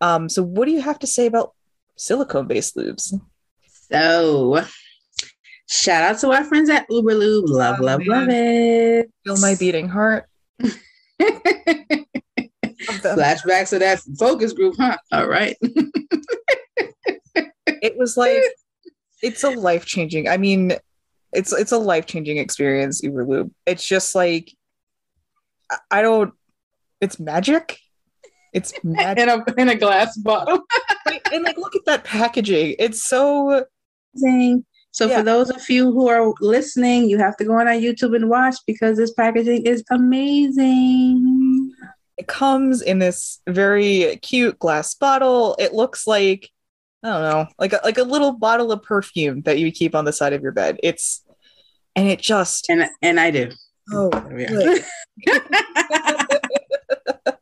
Um, 0.00 0.28
so, 0.28 0.42
what 0.42 0.64
do 0.64 0.70
you 0.72 0.80
have 0.80 0.98
to 1.00 1.06
say 1.06 1.26
about 1.26 1.52
silicone 1.96 2.46
based 2.46 2.76
lubes? 2.76 3.12
So, 3.90 4.64
shout 5.72 6.02
out 6.02 6.18
to 6.20 6.30
our 6.30 6.44
friends 6.44 6.68
at 6.68 6.86
Uber 6.90 7.14
Lube. 7.14 7.48
Love, 7.48 7.78
oh, 7.80 7.84
love, 7.84 8.00
man. 8.00 8.08
love 8.08 8.28
it. 8.30 9.10
Feel 9.24 9.38
my 9.38 9.54
beating 9.54 9.88
heart. 9.88 10.26
Flashbacks 13.00 13.70
to 13.70 13.78
that 13.78 14.00
focus 14.18 14.52
group, 14.52 14.74
huh? 14.78 14.96
All 15.12 15.26
right. 15.26 15.56
it 17.66 17.96
was 17.96 18.16
like 18.16 18.42
it's 19.22 19.44
a 19.44 19.50
life 19.50 19.86
changing. 19.86 20.28
I 20.28 20.36
mean, 20.36 20.72
it's 21.32 21.52
it's 21.52 21.72
a 21.72 21.78
life 21.78 22.06
changing 22.06 22.36
experience. 22.36 23.02
Uber 23.02 23.24
Lube. 23.24 23.50
It's 23.66 23.86
just 23.86 24.14
like 24.14 24.52
I 25.90 26.02
don't. 26.02 26.34
It's 27.00 27.18
magic. 27.18 27.78
It's 28.52 28.72
magic. 28.84 29.22
in 29.22 29.28
a 29.28 29.44
in 29.58 29.68
a 29.68 29.74
glass 29.74 30.16
bottle. 30.18 30.60
and 31.32 31.44
like, 31.44 31.56
look 31.56 31.74
at 31.74 31.86
that 31.86 32.04
packaging. 32.04 32.76
It's 32.78 33.04
so 33.06 33.64
amazing. 34.14 34.64
So 34.92 35.08
yeah. 35.08 35.18
for 35.18 35.24
those 35.24 35.50
of 35.50 35.68
you 35.68 35.90
who 35.90 36.08
are 36.08 36.32
listening, 36.40 37.08
you 37.08 37.18
have 37.18 37.36
to 37.38 37.44
go 37.44 37.58
on 37.58 37.66
our 37.66 37.74
YouTube 37.74 38.14
and 38.14 38.28
watch 38.28 38.56
because 38.66 38.98
this 38.98 39.12
packaging 39.12 39.64
is 39.64 39.82
amazing. 39.90 41.72
It 42.18 42.28
comes 42.28 42.82
in 42.82 42.98
this 42.98 43.40
very 43.48 44.18
cute 44.22 44.58
glass 44.58 44.94
bottle. 44.94 45.56
It 45.58 45.72
looks 45.72 46.06
like 46.06 46.50
I 47.02 47.08
don't 47.08 47.22
know, 47.22 47.46
like 47.58 47.72
a, 47.72 47.80
like 47.82 47.98
a 47.98 48.04
little 48.04 48.32
bottle 48.32 48.70
of 48.70 48.82
perfume 48.82 49.42
that 49.42 49.58
you 49.58 49.72
keep 49.72 49.94
on 49.94 50.04
the 50.04 50.12
side 50.12 50.34
of 50.34 50.42
your 50.42 50.52
bed. 50.52 50.78
It's 50.82 51.24
and 51.96 52.06
it 52.06 52.20
just 52.20 52.68
and 52.68 52.88
and 53.00 53.18
I 53.18 53.30
do. 53.30 53.50
Oh, 53.92 54.10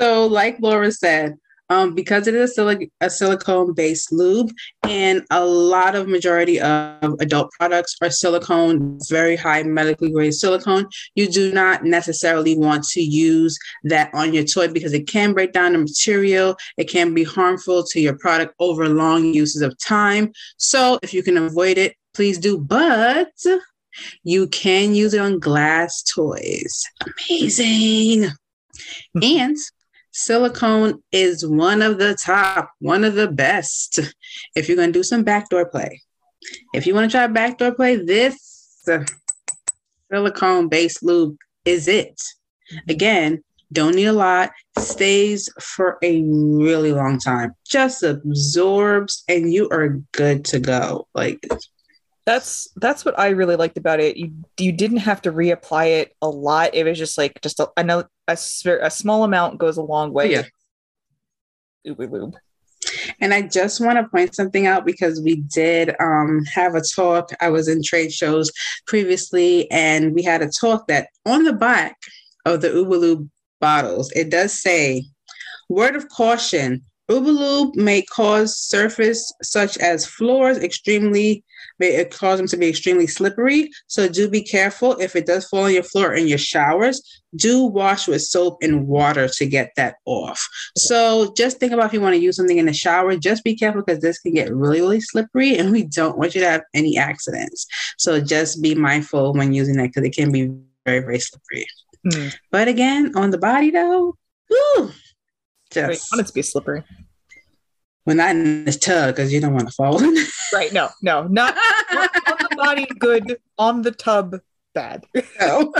so 0.00 0.26
like 0.26 0.56
Laura 0.60 0.90
said, 0.90 1.36
um, 1.70 1.94
because 1.94 2.26
it 2.26 2.34
is 2.34 2.56
a, 2.56 2.60
silic- 2.60 2.90
a 3.00 3.08
silicone 3.08 3.72
based 3.72 4.12
lube 4.12 4.50
and 4.82 5.24
a 5.30 5.44
lot 5.44 5.94
of 5.94 6.08
majority 6.08 6.60
of 6.60 7.14
adult 7.20 7.50
products 7.52 7.96
are 8.02 8.10
silicone 8.10 8.98
very 9.08 9.36
high 9.36 9.62
medically 9.62 10.10
grade 10.10 10.34
silicone. 10.34 10.86
You 11.14 11.28
do 11.28 11.52
not 11.52 11.84
necessarily 11.84 12.56
want 12.58 12.84
to 12.88 13.00
use 13.00 13.58
that 13.84 14.10
on 14.12 14.34
your 14.34 14.44
toy 14.44 14.68
because 14.68 14.92
it 14.92 15.06
can 15.06 15.32
break 15.32 15.52
down 15.52 15.72
the 15.72 15.78
material. 15.78 16.56
It 16.76 16.84
can 16.84 17.14
be 17.14 17.24
harmful 17.24 17.84
to 17.84 18.00
your 18.00 18.18
product 18.18 18.54
over 18.58 18.88
long 18.88 19.32
uses 19.32 19.62
of 19.62 19.78
time. 19.78 20.32
So 20.58 20.98
if 21.02 21.14
you 21.14 21.22
can 21.22 21.38
avoid 21.38 21.78
it 21.78 21.94
please 22.14 22.38
do. 22.38 22.58
But 22.58 23.32
you 24.22 24.48
can 24.48 24.94
use 24.94 25.14
it 25.14 25.20
on 25.20 25.38
glass 25.38 26.02
toys. 26.02 26.84
Amazing. 27.30 28.30
And 29.22 29.56
silicone 30.12 31.02
is 31.12 31.46
one 31.46 31.82
of 31.82 31.98
the 31.98 32.14
top, 32.14 32.72
one 32.78 33.04
of 33.04 33.14
the 33.14 33.28
best. 33.28 34.00
If 34.56 34.68
you're 34.68 34.76
going 34.76 34.92
to 34.92 34.98
do 34.98 35.02
some 35.02 35.24
backdoor 35.24 35.66
play, 35.66 36.02
if 36.74 36.86
you 36.86 36.94
want 36.94 37.10
to 37.10 37.16
try 37.16 37.26
backdoor 37.26 37.72
play, 37.72 37.96
this 37.96 38.84
silicone 40.10 40.68
based 40.68 41.02
lube 41.02 41.36
is 41.64 41.88
it. 41.88 42.20
Again, 42.88 43.42
don't 43.72 43.94
need 43.94 44.06
a 44.06 44.12
lot, 44.12 44.50
stays 44.78 45.48
for 45.60 45.98
a 46.02 46.22
really 46.22 46.92
long 46.92 47.18
time, 47.18 47.54
just 47.64 48.02
absorbs, 48.02 49.22
and 49.28 49.52
you 49.52 49.68
are 49.70 50.00
good 50.12 50.44
to 50.46 50.58
go. 50.58 51.06
Like 51.14 51.46
that's 52.30 52.68
that's 52.76 53.04
what 53.04 53.18
I 53.18 53.30
really 53.30 53.56
liked 53.56 53.76
about 53.76 53.98
it. 53.98 54.16
You 54.16 54.32
you 54.58 54.70
didn't 54.70 54.98
have 54.98 55.20
to 55.22 55.32
reapply 55.32 56.00
it 56.00 56.16
a 56.22 56.28
lot. 56.28 56.74
It 56.74 56.84
was 56.84 56.96
just 56.96 57.18
like 57.18 57.40
just 57.42 57.58
a, 57.58 57.68
I 57.76 57.82
know 57.82 58.04
a, 58.28 58.38
a 58.82 58.90
small 58.90 59.24
amount 59.24 59.58
goes 59.58 59.76
a 59.76 59.82
long 59.82 60.12
way. 60.12 60.30
Yeah. 60.30 60.42
Lube. 61.84 62.34
And 63.20 63.34
I 63.34 63.42
just 63.42 63.80
want 63.80 63.98
to 63.98 64.08
point 64.08 64.34
something 64.34 64.66
out 64.66 64.86
because 64.86 65.20
we 65.20 65.36
did 65.36 65.94
um, 66.00 66.44
have 66.44 66.74
a 66.74 66.80
talk. 66.80 67.30
I 67.40 67.48
was 67.50 67.68
in 67.68 67.82
trade 67.82 68.12
shows 68.12 68.50
previously, 68.86 69.70
and 69.70 70.14
we 70.14 70.22
had 70.22 70.40
a 70.40 70.48
talk 70.48 70.86
that 70.86 71.08
on 71.26 71.44
the 71.44 71.52
back 71.52 71.96
of 72.46 72.60
the 72.62 72.72
Uber 72.72 73.24
bottles, 73.60 74.10
it 74.12 74.30
does 74.30 74.52
say, 74.52 75.04
word 75.68 75.94
of 75.94 76.08
caution, 76.08 76.82
Uber 77.08 77.72
may 77.74 78.02
cause 78.02 78.56
surface 78.56 79.32
such 79.42 79.76
as 79.78 80.06
floors 80.06 80.58
extremely 80.58 81.44
may 81.80 82.04
cause 82.04 82.38
them 82.38 82.46
to 82.48 82.56
be 82.56 82.68
extremely 82.68 83.06
slippery. 83.06 83.70
So 83.86 84.08
do 84.08 84.28
be 84.28 84.42
careful 84.42 84.92
if 85.00 85.16
it 85.16 85.26
does 85.26 85.48
fall 85.48 85.64
on 85.64 85.74
your 85.74 85.82
floor 85.82 86.14
in 86.14 86.28
your 86.28 86.38
showers. 86.38 87.02
Do 87.34 87.64
wash 87.64 88.06
with 88.06 88.22
soap 88.22 88.58
and 88.62 88.86
water 88.86 89.28
to 89.28 89.46
get 89.46 89.72
that 89.76 89.96
off. 90.04 90.46
So 90.76 91.32
just 91.36 91.58
think 91.58 91.72
about 91.72 91.86
if 91.86 91.92
you 91.92 92.00
want 92.00 92.14
to 92.14 92.20
use 92.20 92.36
something 92.36 92.58
in 92.58 92.66
the 92.66 92.72
shower, 92.72 93.16
just 93.16 93.42
be 93.42 93.56
careful 93.56 93.82
because 93.82 94.00
this 94.00 94.18
can 94.20 94.34
get 94.34 94.54
really, 94.54 94.80
really 94.80 95.00
slippery 95.00 95.56
and 95.56 95.72
we 95.72 95.84
don't 95.84 96.18
want 96.18 96.34
you 96.34 96.40
to 96.42 96.50
have 96.50 96.62
any 96.74 96.98
accidents. 96.98 97.66
So 97.98 98.20
just 98.20 98.62
be 98.62 98.74
mindful 98.74 99.32
when 99.32 99.54
using 99.54 99.76
that 99.76 99.88
because 99.88 100.04
it 100.04 100.14
can 100.14 100.30
be 100.30 100.52
very, 100.84 101.00
very 101.00 101.18
slippery. 101.18 101.66
Mm. 102.06 102.34
But 102.50 102.68
again, 102.68 103.12
on 103.16 103.30
the 103.30 103.38
body 103.38 103.70
though, 103.70 104.14
just 105.70 105.88
Wait, 105.88 106.00
want 106.12 106.20
it 106.20 106.26
to 106.26 106.32
be 106.32 106.42
slippery. 106.42 106.82
Well, 108.04 108.16
not 108.16 108.30
in 108.30 108.64
this 108.64 108.78
tub 108.78 109.14
because 109.14 109.32
you 109.32 109.40
don't 109.40 109.54
want 109.54 109.68
to 109.68 109.74
fall. 109.74 110.00
right. 110.52 110.72
No, 110.72 110.88
no, 111.02 111.26
not, 111.26 111.56
not 111.92 112.10
on 112.28 112.36
the 112.38 112.56
body, 112.56 112.86
good. 112.98 113.38
On 113.58 113.82
the 113.82 113.90
tub, 113.90 114.36
bad. 114.74 115.04
no. 115.40 115.72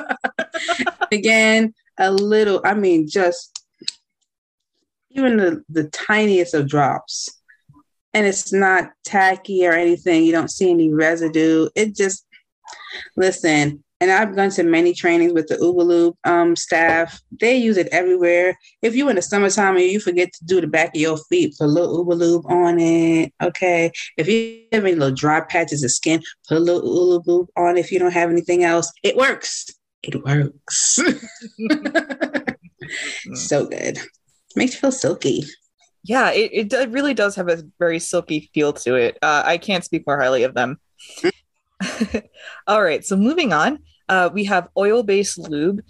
Again, 1.12 1.74
a 1.98 2.10
little, 2.10 2.60
I 2.64 2.74
mean, 2.74 3.08
just 3.08 3.64
even 5.10 5.36
the, 5.36 5.64
the 5.68 5.84
tiniest 5.84 6.54
of 6.54 6.68
drops. 6.68 7.28
And 8.12 8.26
it's 8.26 8.52
not 8.52 8.90
tacky 9.04 9.66
or 9.66 9.72
anything. 9.72 10.24
You 10.24 10.32
don't 10.32 10.50
see 10.50 10.70
any 10.70 10.92
residue. 10.92 11.68
It 11.76 11.94
just, 11.94 12.26
listen, 13.16 13.84
and 14.00 14.10
I've 14.10 14.34
gone 14.34 14.50
to 14.50 14.62
many 14.62 14.94
trainings 14.94 15.34
with 15.34 15.48
the 15.48 15.58
Uber 15.60 16.12
um, 16.24 16.56
staff. 16.56 17.20
They 17.38 17.56
use 17.56 17.76
it 17.76 17.88
everywhere. 17.92 18.56
If 18.80 18.96
you 18.96 19.08
in 19.10 19.16
the 19.16 19.22
summertime 19.22 19.76
and 19.76 19.84
you 19.84 20.00
forget 20.00 20.32
to 20.32 20.44
do 20.46 20.60
the 20.60 20.66
back 20.66 20.94
of 20.94 21.00
your 21.00 21.18
feet, 21.28 21.54
put 21.58 21.66
a 21.66 21.68
little 21.68 21.98
Uber 21.98 22.50
on 22.50 22.80
it. 22.80 23.32
Okay. 23.42 23.92
If 24.16 24.26
you 24.26 24.62
have 24.72 24.84
any 24.84 24.94
little 24.94 25.14
dry 25.14 25.40
patches 25.40 25.84
of 25.84 25.90
skin, 25.90 26.22
put 26.48 26.56
a 26.56 26.60
little 26.60 27.12
Uber 27.12 27.50
on. 27.56 27.76
If 27.76 27.92
you 27.92 27.98
don't 27.98 28.12
have 28.12 28.30
anything 28.30 28.64
else, 28.64 28.90
it 29.02 29.16
works. 29.16 29.66
It 30.02 30.24
works. 30.24 30.98
so 33.34 33.66
good. 33.66 33.98
Makes 34.56 34.74
you 34.74 34.80
feel 34.80 34.92
silky. 34.92 35.44
Yeah, 36.04 36.30
it, 36.30 36.72
it 36.72 36.90
really 36.90 37.12
does 37.12 37.36
have 37.36 37.50
a 37.50 37.62
very 37.78 37.98
silky 37.98 38.50
feel 38.54 38.72
to 38.72 38.94
it. 38.94 39.18
Uh, 39.20 39.42
I 39.44 39.58
can't 39.58 39.84
speak 39.84 40.06
more 40.06 40.18
highly 40.18 40.44
of 40.44 40.54
them. 40.54 40.80
All 42.66 42.82
right, 42.82 43.04
so 43.04 43.16
moving 43.16 43.52
on, 43.52 43.80
uh, 44.10 44.28
we 44.32 44.44
have 44.44 44.68
oil 44.76 45.02
based 45.02 45.38
lube. 45.38 45.82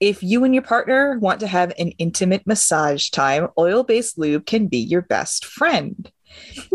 If 0.00 0.22
you 0.22 0.44
and 0.44 0.52
your 0.52 0.62
partner 0.62 1.18
want 1.18 1.40
to 1.40 1.46
have 1.46 1.72
an 1.78 1.92
intimate 1.92 2.46
massage 2.46 3.08
time, 3.08 3.48
oil 3.56 3.84
based 3.84 4.18
lube 4.18 4.44
can 4.44 4.66
be 4.66 4.78
your 4.78 5.02
best 5.02 5.46
friend. 5.46 6.10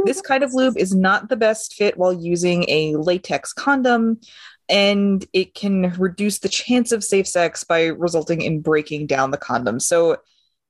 This 0.05 0.19
kind 0.19 0.43
of 0.43 0.53
lube 0.53 0.77
is 0.77 0.95
not 0.95 1.29
the 1.29 1.37
best 1.37 1.75
fit 1.75 1.95
while 1.95 2.11
using 2.11 2.65
a 2.67 2.95
latex 2.95 3.53
condom, 3.53 4.19
and 4.67 5.25
it 5.31 5.53
can 5.53 5.93
reduce 5.99 6.39
the 6.39 6.49
chance 6.49 6.91
of 6.91 7.03
safe 7.03 7.27
sex 7.27 7.63
by 7.63 7.85
resulting 7.85 8.41
in 8.41 8.61
breaking 8.61 9.05
down 9.05 9.29
the 9.31 9.37
condom. 9.37 9.79
So 9.79 10.17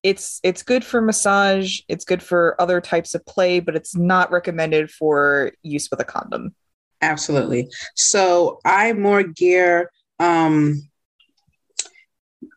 it's 0.03 0.41
it's 0.43 0.63
good 0.63 0.83
for 0.83 1.01
massage, 1.01 1.79
it's 1.87 2.03
good 2.03 2.21
for 2.21 2.59
other 2.59 2.81
types 2.81 3.15
of 3.15 3.25
play, 3.25 3.61
but 3.61 3.75
it's 3.75 3.95
not 3.95 4.31
recommended 4.31 4.91
for 4.91 5.53
use 5.63 5.89
with 5.89 6.01
a 6.01 6.05
condom. 6.05 6.53
Absolutely. 7.01 7.69
So 7.95 8.59
I 8.65 8.91
more 8.93 9.23
gear 9.23 9.89
um, 10.19 10.89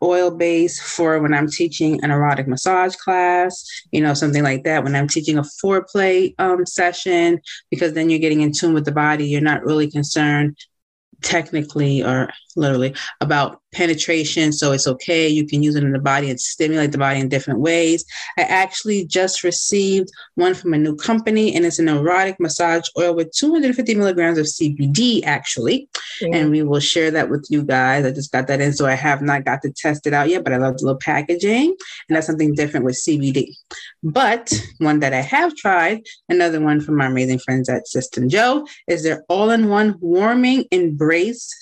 oil 0.03 0.31
base 0.31 0.81
for 0.81 1.21
when 1.21 1.35
I'm 1.35 1.49
teaching 1.49 2.03
an 2.03 2.11
erotic 2.11 2.47
massage 2.47 2.95
class, 2.97 3.65
you 3.93 4.01
know, 4.01 4.15
something 4.15 4.43
like 4.43 4.65
that. 4.65 4.85
When 4.85 4.95
I'm 4.95 5.09
teaching 5.09 5.39
a 5.39 5.43
foreplay 5.43 6.35
um, 6.39 6.67
session, 6.67 7.41
because 7.71 7.93
then 7.93 8.11
you're 8.11 8.19
getting 8.19 8.43
in 8.43 8.53
tune 8.53 8.75
with 8.75 8.85
the 8.85 8.93
body, 8.93 9.27
you're 9.27 9.41
not 9.41 9.65
really 9.65 9.91
concerned 9.91 10.57
technically 11.23 12.03
or 12.03 12.31
literally 12.57 12.95
about 13.21 13.61
penetration. 13.73 14.53
So 14.53 14.73
it's 14.73 14.87
okay. 14.87 15.29
You 15.29 15.47
can 15.47 15.63
use 15.63 15.77
it 15.77 15.85
in 15.85 15.93
the 15.93 15.99
body 15.99 16.31
and 16.31 16.41
stimulate 16.41 16.93
the 16.93 16.99
body 16.99 17.21
in 17.21 17.29
different 17.29 17.61
ways. 17.61 18.05
I 18.39 18.43
actually 18.43 19.05
just 19.05 19.45
received 19.45 20.09
one 20.35 20.55
from 20.55 20.73
a 20.73 20.79
new 20.79 20.97
company, 20.97 21.55
and 21.55 21.65
it's 21.65 21.79
an 21.79 21.89
erotic 21.89 22.41
massage 22.41 22.89
oil 22.99 23.15
with 23.15 23.33
250 23.33 23.95
milligrams 23.95 24.39
of 24.39 24.47
CBD, 24.47 25.23
actually. 25.25 25.89
And 26.33 26.51
we 26.51 26.63
will 26.63 26.81
share 26.81 27.11
that 27.11 27.29
with 27.29 27.47
you 27.51 27.63
guys. 27.63 28.07
I 28.07 28.11
just 28.11 28.33
got 28.33 28.47
that 28.47 28.61
in, 28.61 28.73
so 28.73 28.87
I 28.87 28.95
have 28.95 29.21
not 29.21 29.45
got 29.45 29.61
to 29.63 29.71
test 29.71 30.07
it 30.07 30.15
out 30.15 30.31
yet, 30.31 30.45
but 30.45 30.55
I 30.55 30.57
love 30.57 30.79
the 30.79 30.87
little 30.87 30.99
packaging. 30.99 31.77
And 32.09 32.17
that's 32.17 32.27
something 32.27 32.55
different 32.55 32.87
with 32.87 32.97
CBD. 32.97 33.55
But 34.03 34.53
one 34.79 35.01
that 35.01 35.13
I 35.13 35.21
have 35.21 35.55
tried, 35.57 36.03
another 36.29 36.61
one 36.61 36.81
from 36.81 36.97
my 36.97 37.07
amazing 37.07 37.41
friends 37.41 37.69
at 37.69 37.87
System 37.87 38.29
JO, 38.29 38.67
is 38.89 39.03
their 39.03 39.25
all 39.29 39.51
in 39.51 39.69
one 39.69 39.97
warming 40.01 40.65
embrace 40.71 41.55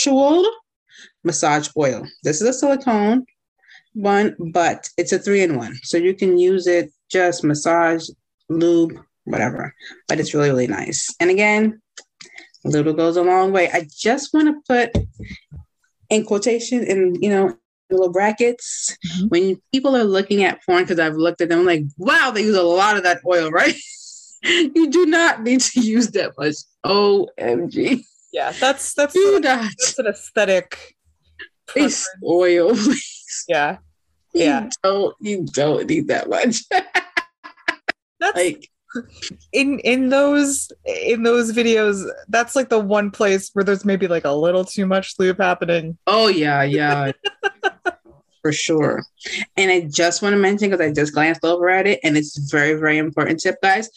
sensual 0.00 0.44
massage 1.24 1.68
oil. 1.76 2.06
This 2.22 2.40
is 2.40 2.48
a 2.48 2.52
silicone 2.52 3.26
one, 3.92 4.36
but 4.52 4.88
it's 4.96 5.12
a 5.12 5.18
three 5.18 5.42
in 5.42 5.56
one. 5.56 5.74
So 5.82 5.96
you 5.96 6.14
can 6.14 6.38
use 6.38 6.66
it 6.66 6.90
just 7.10 7.44
massage, 7.44 8.08
lube, 8.48 8.92
whatever. 9.24 9.74
But 10.08 10.20
it's 10.20 10.32
really, 10.32 10.50
really 10.50 10.66
nice. 10.68 11.14
And 11.20 11.30
again, 11.30 11.82
a 12.64 12.68
little 12.68 12.92
goes 12.92 13.16
a 13.16 13.22
long 13.22 13.52
way. 13.52 13.68
I 13.70 13.86
just 13.94 14.32
want 14.32 14.48
to 14.48 14.62
put 14.66 15.04
in 16.08 16.24
quotation 16.24 16.84
in, 16.84 17.20
you 17.20 17.30
know, 17.30 17.56
little 17.90 18.12
brackets. 18.12 18.96
Mm-hmm. 19.06 19.26
When 19.28 19.60
people 19.72 19.96
are 19.96 20.04
looking 20.04 20.44
at 20.44 20.64
porn, 20.64 20.84
because 20.84 21.00
I've 21.00 21.16
looked 21.16 21.40
at 21.40 21.48
them, 21.48 21.66
like, 21.66 21.82
wow, 21.98 22.30
they 22.30 22.42
use 22.42 22.56
a 22.56 22.62
lot 22.62 22.96
of 22.96 23.02
that 23.02 23.20
oil, 23.26 23.50
right? 23.60 23.74
you 24.42 24.88
do 24.90 25.04
not 25.06 25.42
need 25.42 25.60
to 25.60 25.80
use 25.80 26.08
that 26.12 26.32
much. 26.38 26.56
OMG. 26.86 28.04
Yeah, 28.32 28.52
that's 28.52 28.94
that's, 28.94 29.14
do 29.14 29.40
not. 29.40 29.42
that's 29.42 29.98
an 29.98 30.06
aesthetic. 30.06 30.96
It's 31.74 32.08
oil. 32.24 32.76
yeah. 33.48 33.78
Yeah. 34.32 34.64
You 34.64 34.70
don't 34.82 35.16
you 35.20 35.46
don't 35.52 35.88
need 35.88 36.08
that 36.08 36.28
much. 36.28 36.64
that's 38.20 38.36
like 38.36 38.68
in 39.52 39.78
in 39.80 40.08
those 40.08 40.70
in 40.84 41.22
those 41.22 41.52
videos 41.52 42.04
that's 42.28 42.56
like 42.56 42.68
the 42.68 42.78
one 42.78 43.10
place 43.10 43.50
where 43.52 43.64
there's 43.64 43.84
maybe 43.84 44.08
like 44.08 44.24
a 44.24 44.32
little 44.32 44.64
too 44.64 44.84
much 44.84 45.14
lube 45.18 45.38
happening 45.38 45.96
oh 46.08 46.26
yeah 46.26 46.62
yeah 46.62 47.12
for 48.42 48.52
sure 48.52 49.04
and 49.56 49.70
i 49.70 49.80
just 49.82 50.22
want 50.22 50.32
to 50.32 50.38
mention 50.38 50.70
because 50.70 50.84
i 50.84 50.92
just 50.92 51.14
glanced 51.14 51.44
over 51.44 51.68
at 51.68 51.86
it 51.86 52.00
and 52.02 52.16
it's 52.16 52.36
very 52.50 52.74
very 52.74 52.98
important 52.98 53.38
tip 53.38 53.54
guys 53.62 53.88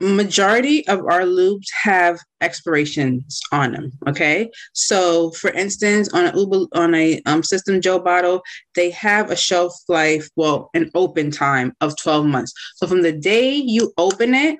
majority 0.00 0.86
of 0.88 1.00
our 1.00 1.22
lubes 1.22 1.66
have 1.82 2.18
expirations 2.40 3.40
on 3.52 3.72
them 3.72 3.92
okay? 4.08 4.50
So 4.72 5.30
for 5.32 5.50
instance 5.50 6.12
on 6.12 6.26
a 6.26 6.38
uber 6.38 6.66
on 6.74 6.94
a 6.94 7.20
um, 7.26 7.42
System 7.42 7.80
JO 7.80 7.98
bottle 7.98 8.42
they 8.74 8.90
have 8.90 9.30
a 9.30 9.36
shelf 9.36 9.74
life 9.88 10.28
well 10.36 10.70
an 10.74 10.90
open 10.94 11.30
time 11.30 11.72
of 11.80 11.96
12 11.96 12.26
months. 12.26 12.52
So 12.76 12.86
from 12.86 13.02
the 13.02 13.12
day 13.12 13.54
you 13.54 13.92
open 13.96 14.34
it 14.34 14.58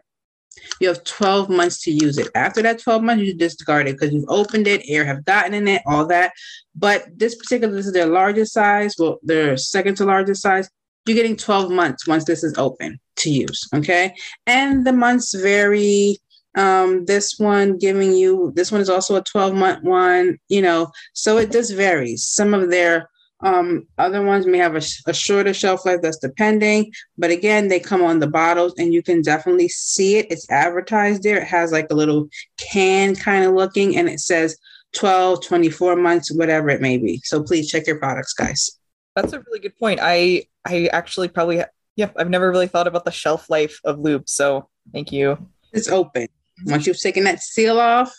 you 0.81 0.89
have 0.89 1.03
12 1.05 1.49
months 1.49 1.81
to 1.83 1.91
use 1.91 2.19
it. 2.19 2.29
After 2.35 2.63
that 2.63 2.81
12 2.81 3.03
months 3.03 3.25
you 3.25 3.35
discard 3.35 3.89
it 3.89 3.99
because 3.99 4.13
you've 4.13 4.29
opened 4.29 4.67
it 4.67 4.83
air 4.87 5.05
have 5.05 5.25
gotten 5.25 5.55
in 5.55 5.67
it 5.67 5.83
all 5.87 6.07
that. 6.07 6.33
But 6.75 7.07
this 7.17 7.35
particular 7.35 7.75
this 7.75 7.87
is 7.87 7.93
their 7.93 8.07
largest 8.07 8.53
size 8.53 8.95
well 8.99 9.19
their 9.23 9.57
second 9.57 9.97
to 9.97 10.05
largest 10.05 10.43
size 10.43 10.71
you're 11.07 11.17
getting 11.17 11.37
12 11.37 11.71
months 11.71 12.07
once 12.07 12.25
this 12.25 12.45
is 12.45 12.57
open 12.57 12.99
to 13.17 13.31
use. 13.31 13.69
Okay. 13.75 14.15
And 14.47 14.87
the 14.87 14.93
months 14.93 15.35
vary. 15.35 16.19
Um, 16.55 17.07
this 17.07 17.39
one 17.39 17.79
giving 17.79 18.13
you, 18.13 18.53
this 18.55 18.71
one 18.71 18.83
is 18.83 18.91
also 18.91 19.17
a 19.17 19.23
12 19.23 19.55
month 19.55 19.85
one, 19.85 20.39
you 20.49 20.61
know, 20.61 20.93
so 21.15 21.39
it 21.39 21.51
just 21.51 21.75
varies. 21.75 22.29
Some 22.29 22.53
of 22.53 22.69
their 22.69 23.09
um, 23.43 23.87
other 23.99 24.23
ones 24.23 24.47
may 24.47 24.59
have 24.59 24.77
a, 24.77 24.83
a, 25.07 25.15
shorter 25.15 25.53
shelf 25.55 25.85
life 25.85 26.01
that's 26.03 26.19
depending, 26.19 26.93
but 27.19 27.31
again, 27.31 27.69
they 27.69 27.81
come 27.81 28.03
on 28.03 28.21
the 28.21 28.29
bottles 28.29 28.75
and 28.79 28.93
you 28.93 29.03
can 29.03 29.23
definitely 29.23 29.69
see 29.69 30.17
it. 30.17 30.27
It's 30.31 30.49
advertised 30.51 31.23
there. 31.23 31.39
It 31.39 31.49
has 31.49 31.73
like 31.73 31.89
a 31.91 31.95
little 31.95 32.29
can 32.59 33.17
kind 33.17 33.45
of 33.45 33.55
looking 33.55 33.97
and 33.97 34.09
it 34.09 34.21
says 34.21 34.57
12, 34.95 35.45
24 35.45 35.97
months, 35.97 36.33
whatever 36.33 36.69
it 36.69 36.81
may 36.81 36.99
be. 36.99 37.21
So 37.25 37.43
please 37.43 37.69
check 37.69 37.87
your 37.87 37.99
products, 37.99 38.35
guys. 38.35 38.79
That's 39.15 39.33
a 39.33 39.41
really 39.41 39.61
good 39.61 39.77
point. 39.79 40.01
I 40.03 40.45
I 40.65 40.89
actually 40.93 41.29
probably 41.29 41.63
yeah, 41.97 42.11
I've 42.17 42.31
never 42.31 42.51
really 42.51 42.69
thought 42.69 42.87
about 42.87 43.05
the 43.05 43.11
shelf 43.11 43.51
life 43.51 43.81
of 43.85 43.99
lube. 43.99 44.29
So 44.29 44.69
thank 44.93 45.13
you. 45.13 45.39
It's 45.73 45.89
open. 45.89 46.29
Once 46.65 46.87
you've 46.87 47.01
taken 47.01 47.25
that 47.25 47.41
seal 47.41 47.79
off, 47.79 48.15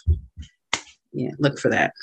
yeah, 1.11 1.31
look 1.39 1.59
for 1.59 1.69
that. 1.69 1.93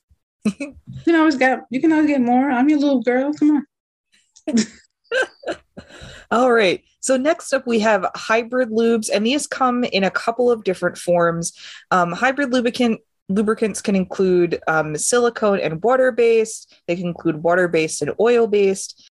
you 0.44 0.76
can 1.04 1.14
always 1.14 1.36
get 1.36 1.60
you 1.70 1.80
can 1.80 1.92
always 1.92 2.08
get 2.08 2.20
more. 2.20 2.50
I'm 2.50 2.68
your 2.68 2.78
little 2.78 3.02
girl. 3.02 3.32
Come 3.32 3.64
on. 4.48 4.56
All 6.30 6.52
right. 6.52 6.82
So 7.00 7.16
next 7.16 7.52
up, 7.52 7.66
we 7.66 7.80
have 7.80 8.06
hybrid 8.16 8.70
lubes, 8.70 9.08
and 9.12 9.26
these 9.26 9.46
come 9.46 9.84
in 9.84 10.04
a 10.04 10.10
couple 10.10 10.50
of 10.50 10.64
different 10.64 10.98
forms. 10.98 11.52
Um, 11.90 12.12
hybrid 12.12 12.52
lubricant 12.52 13.00
lubricants 13.28 13.80
can 13.80 13.96
include 13.96 14.60
um, 14.66 14.96
silicone 14.96 15.60
and 15.60 15.82
water 15.82 16.12
based. 16.12 16.76
They 16.86 16.96
can 16.96 17.06
include 17.06 17.42
water 17.42 17.68
based 17.68 18.02
and 18.02 18.12
oil 18.20 18.46
based. 18.46 19.10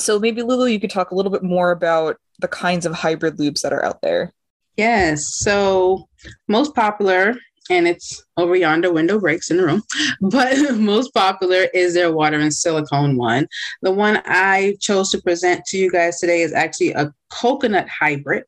So 0.00 0.18
maybe 0.18 0.42
Lulu, 0.42 0.66
you 0.66 0.80
could 0.80 0.90
talk 0.90 1.10
a 1.10 1.14
little 1.14 1.32
bit 1.32 1.42
more 1.42 1.70
about 1.70 2.16
the 2.40 2.48
kinds 2.48 2.86
of 2.86 2.92
hybrid 2.92 3.36
lubes 3.36 3.60
that 3.60 3.72
are 3.72 3.84
out 3.84 4.00
there. 4.02 4.32
Yes. 4.76 5.36
So 5.36 6.08
most 6.48 6.74
popular, 6.74 7.34
and 7.70 7.86
it's 7.86 8.24
over 8.36 8.56
yonder 8.56 8.92
window 8.92 9.20
breaks 9.20 9.50
in 9.50 9.58
the 9.58 9.66
room, 9.66 9.82
but 10.20 10.56
most 10.76 11.12
popular 11.14 11.66
is 11.74 11.94
their 11.94 12.12
water 12.12 12.38
and 12.38 12.52
silicone 12.52 13.16
one. 13.16 13.46
The 13.82 13.92
one 13.92 14.22
I 14.24 14.76
chose 14.80 15.10
to 15.10 15.22
present 15.22 15.64
to 15.66 15.78
you 15.78 15.90
guys 15.90 16.18
today 16.18 16.40
is 16.40 16.52
actually 16.52 16.92
a 16.92 17.12
coconut 17.30 17.88
hybrid, 17.88 18.44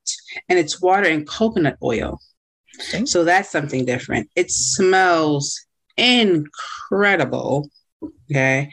and 0.49 0.59
it's 0.59 0.81
water 0.81 1.09
and 1.09 1.29
coconut 1.29 1.77
oil. 1.83 2.21
So 3.07 3.25
that's 3.25 3.51
something 3.51 3.85
different. 3.85 4.29
It 4.37 4.51
smells 4.51 5.61
incredible. 5.97 7.69
Okay. 8.31 8.71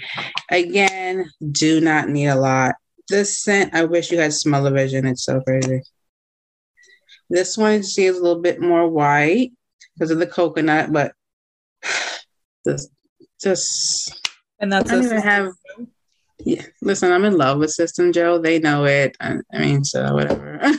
Again, 0.49 1.29
do 1.51 1.81
not 1.81 2.09
need 2.09 2.27
a 2.27 2.35
lot. 2.35 2.75
This 3.09 3.39
scent, 3.39 3.73
I 3.73 3.85
wish 3.85 4.11
you 4.11 4.19
had 4.19 4.33
smell-o-vision. 4.33 5.05
It's 5.05 5.23
so 5.23 5.41
crazy. 5.41 5.81
This 7.29 7.57
one 7.57 7.83
see 7.83 8.05
is 8.05 8.17
a 8.17 8.21
little 8.21 8.41
bit 8.41 8.59
more 8.61 8.87
white 8.87 9.51
because 9.93 10.11
of 10.11 10.19
the 10.19 10.27
coconut, 10.27 10.91
but 10.91 11.13
this 12.65 12.89
just 13.41 14.29
and 14.59 14.71
that's 14.71 14.91
I 14.91 14.95
don't 14.95 15.05
even 15.05 15.21
have 15.21 15.51
yeah, 16.45 16.63
listen, 16.81 17.11
I'm 17.11 17.25
in 17.25 17.37
love 17.37 17.59
with 17.59 17.71
System 17.71 18.11
JO. 18.11 18.39
They 18.39 18.59
know 18.59 18.85
it. 18.85 19.15
I, 19.19 19.35
I 19.53 19.59
mean, 19.59 19.83
so 19.83 20.15
whatever. 20.15 20.59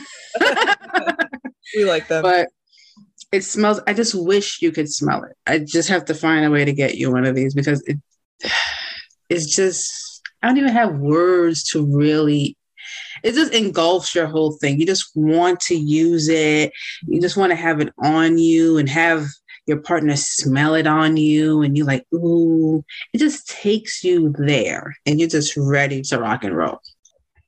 we 1.75 1.85
like 1.85 2.07
them. 2.07 2.21
But 2.21 2.49
it 3.33 3.43
smells 3.43 3.81
I 3.87 3.93
just 3.93 4.13
wish 4.13 4.61
you 4.61 4.71
could 4.71 4.89
smell 4.89 5.23
it. 5.23 5.35
I 5.47 5.59
just 5.59 5.89
have 5.89 6.05
to 6.05 6.13
find 6.13 6.45
a 6.45 6.51
way 6.51 6.63
to 6.63 6.71
get 6.71 6.95
you 6.95 7.11
one 7.11 7.25
of 7.25 7.35
these 7.35 7.53
because 7.53 7.83
it 7.87 7.97
it's 9.29 9.53
just 9.53 10.21
I 10.41 10.47
don't 10.47 10.57
even 10.57 10.71
have 10.71 10.95
words 10.95 11.63
to 11.71 11.83
really 11.83 12.55
it 13.23 13.33
just 13.33 13.53
engulfs 13.53 14.13
your 14.13 14.27
whole 14.27 14.51
thing. 14.51 14.79
You 14.79 14.85
just 14.85 15.11
want 15.15 15.59
to 15.61 15.75
use 15.75 16.27
it. 16.29 16.71
You 17.07 17.21
just 17.21 17.37
want 17.37 17.51
to 17.51 17.55
have 17.55 17.79
it 17.79 17.91
on 18.03 18.37
you 18.37 18.77
and 18.77 18.87
have 18.89 19.25
your 19.65 19.79
partner 19.79 20.15
smell 20.15 20.75
it 20.75 20.85
on 20.85 21.15
you 21.15 21.61
and 21.61 21.77
you're 21.77 21.87
like, 21.87 22.05
ooh, 22.13 22.83
it 23.13 23.17
just 23.17 23.47
takes 23.49 24.03
you 24.03 24.33
there 24.37 24.95
and 25.05 25.19
you're 25.19 25.29
just 25.29 25.55
ready 25.55 26.01
to 26.01 26.19
rock 26.19 26.43
and 26.43 26.55
roll. 26.55 26.81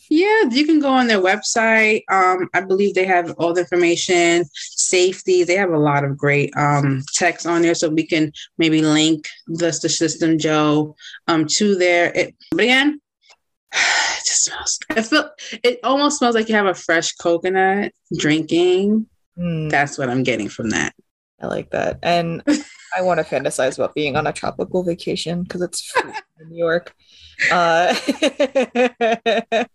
Yeah, 0.10 0.44
you 0.52 0.66
can 0.66 0.80
go 0.80 0.90
on 0.90 1.08
their 1.08 1.22
website. 1.22 2.04
Um, 2.12 2.50
I 2.54 2.62
believe 2.62 2.94
they 2.94 3.06
have 3.06 3.32
all 3.38 3.54
the 3.54 3.62
information, 3.62 4.46
safety. 4.54 5.44
They 5.44 5.56
have 5.56 5.72
a 5.72 5.80
lot 5.80 6.04
of 6.04 6.18
great 6.18 6.56
um, 6.56 7.04
text 7.14 7.48
on 7.48 7.62
there, 7.62 7.76
so 7.76 7.90
we 7.90 8.06
can 8.06 8.32
maybe 8.58 8.82
link 8.82 9.28
the, 9.48 9.78
the 9.82 9.90
System 9.90 10.38
JO 10.38 10.96
um, 11.28 11.46
to 11.48 11.76
there. 11.76 12.12
It, 12.14 12.36
but 12.52 12.62
again, 12.62 13.02
it 13.74 14.26
just 14.26 14.46
smells. 14.46 14.80
It 14.90 15.06
feel, 15.06 15.30
It 15.64 15.80
almost 15.84 16.20
smells 16.20 16.36
like 16.36 16.50
you 16.50 16.56
have 16.56 16.68
a 16.68 16.76
fresh 16.76 17.14
coconut 17.14 17.92
drinking. 18.18 19.08
Mm. 19.38 19.70
That's 19.70 19.98
what 19.98 20.10
I'm 20.10 20.24
getting 20.24 20.50
from 20.50 20.70
that. 20.70 20.94
I 21.42 21.48
like 21.48 21.72
that, 21.72 22.00
and 22.02 22.44
I 22.96 23.02
want 23.02 23.20
to 23.20 23.26
fantasize 23.26 23.78
about 23.78 23.94
being 23.94 24.16
on 24.16 24.26
a 24.26 24.32
tropical 24.32 24.84
vacation 24.84 25.44
because 25.44 25.62
it's 25.62 25.94
in 26.40 26.50
New 26.50 26.58
York. 26.58 26.96
Uh, 27.52 27.94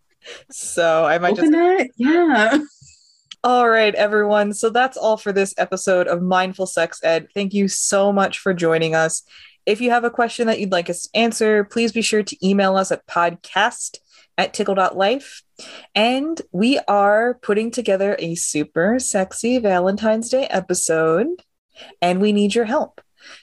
so 0.51 1.05
I 1.05 1.19
might 1.19 1.33
Open 1.33 1.53
just 1.53 1.81
it. 1.83 1.91
yeah. 1.97 2.59
All 3.43 3.69
right, 3.69 3.95
everyone. 3.95 4.53
So 4.53 4.69
that's 4.69 4.99
all 4.99 5.17
for 5.17 5.33
this 5.33 5.55
episode 5.57 6.09
of 6.09 6.21
Mindful 6.21 6.67
Sex 6.67 7.01
Ed. 7.03 7.29
Thank 7.33 7.55
you 7.55 7.69
so 7.69 8.13
much 8.13 8.39
for 8.39 8.53
joining 8.53 8.95
us. 8.95 9.23
If 9.65 9.81
you 9.81 9.91
have 9.91 10.05
a 10.05 10.11
question 10.11 10.47
that 10.47 10.61
you'd 10.61 10.73
like 10.73 10.91
us 10.91 11.05
to 11.07 11.19
answer, 11.19 11.65
please 11.65 11.93
be 11.93 12.03
sure 12.03 12.23
to 12.23 12.47
email 12.47 12.77
us 12.77 12.93
at 12.93 13.07
podcast 13.07 13.99
at 14.37 14.53
tickle.life. 14.53 15.43
And 15.95 16.41
we 16.53 16.81
are 16.89 17.35
putting 17.35 17.71
together 17.71 18.17
a 18.19 18.35
super 18.35 18.99
sexy 18.99 19.59
Valentine's 19.59 20.29
Day 20.29 20.47
episode, 20.47 21.29
and 22.03 22.21
we 22.21 22.33
need 22.33 22.55
your 22.55 22.65
help. 22.65 23.01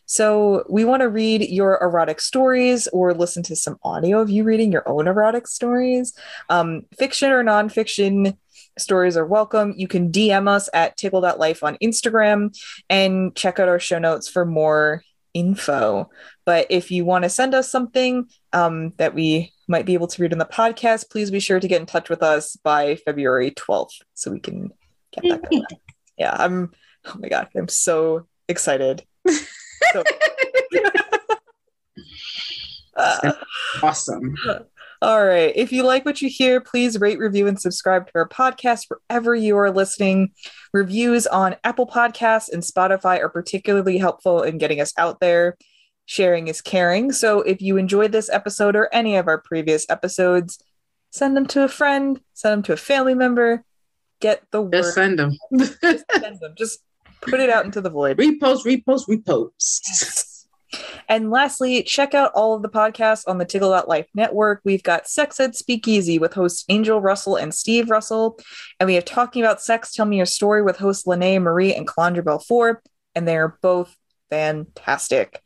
So 0.08 0.64
we 0.70 0.86
want 0.86 1.02
to 1.02 1.10
read 1.10 1.42
your 1.50 1.78
erotic 1.82 2.22
stories 2.22 2.88
or 2.88 3.14
listen 3.14 3.44
to 3.44 3.58
some 3.58 3.78
audio 3.84 4.20
of 4.20 4.30
you 4.30 4.46
reading 4.46 4.72
your 4.72 4.88
own 4.88 5.06
erotic 5.06 5.48
stories. 5.48 6.14
Um, 6.50 6.84
fiction 6.98 7.30
or 7.30 7.44
nonfiction 7.44 8.38
stories 8.80 9.18
are 9.18 9.26
welcome. 9.26 9.74
You 9.76 9.90
can 9.90 10.10
DM 10.10 10.48
us 10.48 10.70
at 10.74 10.96
tickle.life 10.96 11.62
on 11.62 11.78
Instagram 11.84 12.58
and 12.90 13.36
check 13.36 13.60
out 13.60 13.68
our 13.68 13.80
show 13.80 14.00
notes 14.00 14.30
for 14.30 14.46
more 14.46 15.04
info. 15.34 16.10
But 16.46 16.68
if 16.70 16.90
you 16.90 17.04
want 17.04 17.24
to 17.24 17.30
send 17.30 17.54
us 17.54 17.70
something 17.70 18.30
um, 18.54 18.94
that 18.98 19.14
we 19.14 19.52
might 19.68 19.86
be 19.86 19.94
able 19.94 20.08
to 20.08 20.22
read 20.22 20.32
in 20.32 20.40
the 20.40 20.46
podcast, 20.46 21.10
please 21.10 21.32
be 21.32 21.42
sure 21.42 21.60
to 21.60 21.68
get 21.68 21.82
in 21.82 21.86
touch 21.86 22.10
with 22.10 22.24
us 22.24 22.56
by 22.56 22.96
February 22.96 23.52
12th 23.52 23.92
so 24.14 24.32
we 24.32 24.40
can 24.40 24.72
get 25.12 25.30
that 25.30 25.50
going. 25.50 25.66
yeah, 26.18 26.34
I'm, 26.34 26.72
oh 27.06 27.16
my 27.20 27.28
God, 27.28 27.50
I'm 27.58 27.68
so 27.68 28.26
excited. 28.48 29.04
So. 29.94 30.04
Uh, 32.98 33.34
awesome. 33.84 34.36
All 35.02 35.24
right. 35.24 35.54
If 35.56 35.72
you 35.72 35.84
like 35.84 36.06
what 36.06 36.22
you 36.22 36.30
hear, 36.30 36.60
please 36.60 37.00
rate, 37.00 37.20
review, 37.20 37.48
and 37.48 37.60
subscribe 37.60 38.08
to 38.08 38.14
our 38.16 38.28
podcast 38.28 38.86
wherever 38.88 39.36
you 39.36 39.56
are 39.58 39.72
listening. 39.72 40.32
Reviews 40.74 41.28
on 41.28 41.56
Apple 41.64 41.86
Podcasts 41.86 42.52
and 42.52 42.64
Spotify 42.64 43.20
are 43.20 43.30
particularly 43.30 44.00
helpful 44.00 44.42
in 44.42 44.58
getting 44.58 44.82
us 44.82 44.94
out 44.98 45.20
there. 45.20 45.56
Sharing 46.06 46.48
is 46.48 46.62
caring. 46.62 47.12
So 47.12 47.42
if 47.42 47.62
you 47.62 47.78
enjoyed 47.78 48.12
this 48.12 48.30
episode 48.30 48.76
or 48.76 48.90
any 48.92 49.18
of 49.18 49.28
our 49.28 49.38
previous 49.40 49.86
episodes, 49.90 50.58
send 51.12 51.38
them 51.38 51.46
to 51.48 51.64
a 51.64 51.68
friend, 51.68 52.20
send 52.34 52.54
them 52.54 52.64
to 52.64 52.74
a 52.74 52.78
family 52.78 53.14
member. 53.14 53.64
Get 54.20 54.42
the 54.50 54.64
word. 54.64 54.74
Just 54.74 54.96
send 54.96 55.20
them. 55.20 55.38
Just 55.56 55.80
send 55.80 56.40
them. 56.40 56.56
Just 56.58 56.80
put 57.22 57.40
it 57.40 57.50
out 57.50 57.66
into 57.66 57.82
the 57.82 57.90
void. 57.90 58.18
repost, 58.18 58.66
repost, 58.66 59.08
repost. 59.08 60.34
And 61.08 61.32
lastly, 61.32 61.84
check 61.84 62.14
out 62.14 62.32
all 62.36 62.54
of 62.54 62.62
the 62.62 62.70
podcasts 62.70 63.24
on 63.28 63.38
the 63.38 63.46
Tickle 63.46 63.70
Life 63.70 64.08
Network. 64.14 64.62
We've 64.66 64.84
got 64.84 65.08
Sex 65.08 65.40
Ed 65.40 65.56
Speakeasy 65.56 66.20
with 66.20 66.34
hosts 66.34 66.66
Angel 66.68 67.00
Russell 67.00 67.38
and 67.38 67.54
Steve 67.54 67.90
Russell. 67.90 68.40
And 68.80 68.88
we 68.88 68.96
have 68.96 69.06
Talking 69.06 69.42
About 69.44 69.62
Sex, 69.62 69.94
Tell 69.94 70.06
Me 70.06 70.18
Your 70.18 70.26
Story 70.26 70.62
with 70.62 70.78
hosts 70.78 71.08
Lene 71.08 71.42
Marie 71.42 71.74
and 71.74 71.88
Calandra 71.88 72.24
Belfort. 72.24 72.84
And 73.16 73.28
they 73.28 73.38
are 73.38 73.58
both 73.62 73.96
fantastic. 74.30 75.42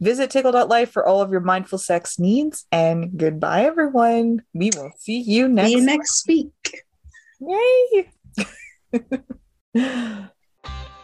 Visit 0.00 0.30
Tickle.life 0.30 0.90
for 0.90 1.06
all 1.06 1.20
of 1.20 1.30
your 1.30 1.40
mindful 1.40 1.78
sex 1.78 2.18
needs. 2.18 2.66
And 2.70 3.16
goodbye, 3.16 3.64
everyone. 3.64 4.42
We 4.52 4.70
will 4.74 4.92
see 4.98 5.20
you 5.20 5.48
next, 5.48 5.68
See 5.68 5.76
you 5.76 5.84
next 5.84 6.28
week. 6.28 6.84
Yay! 7.40 8.10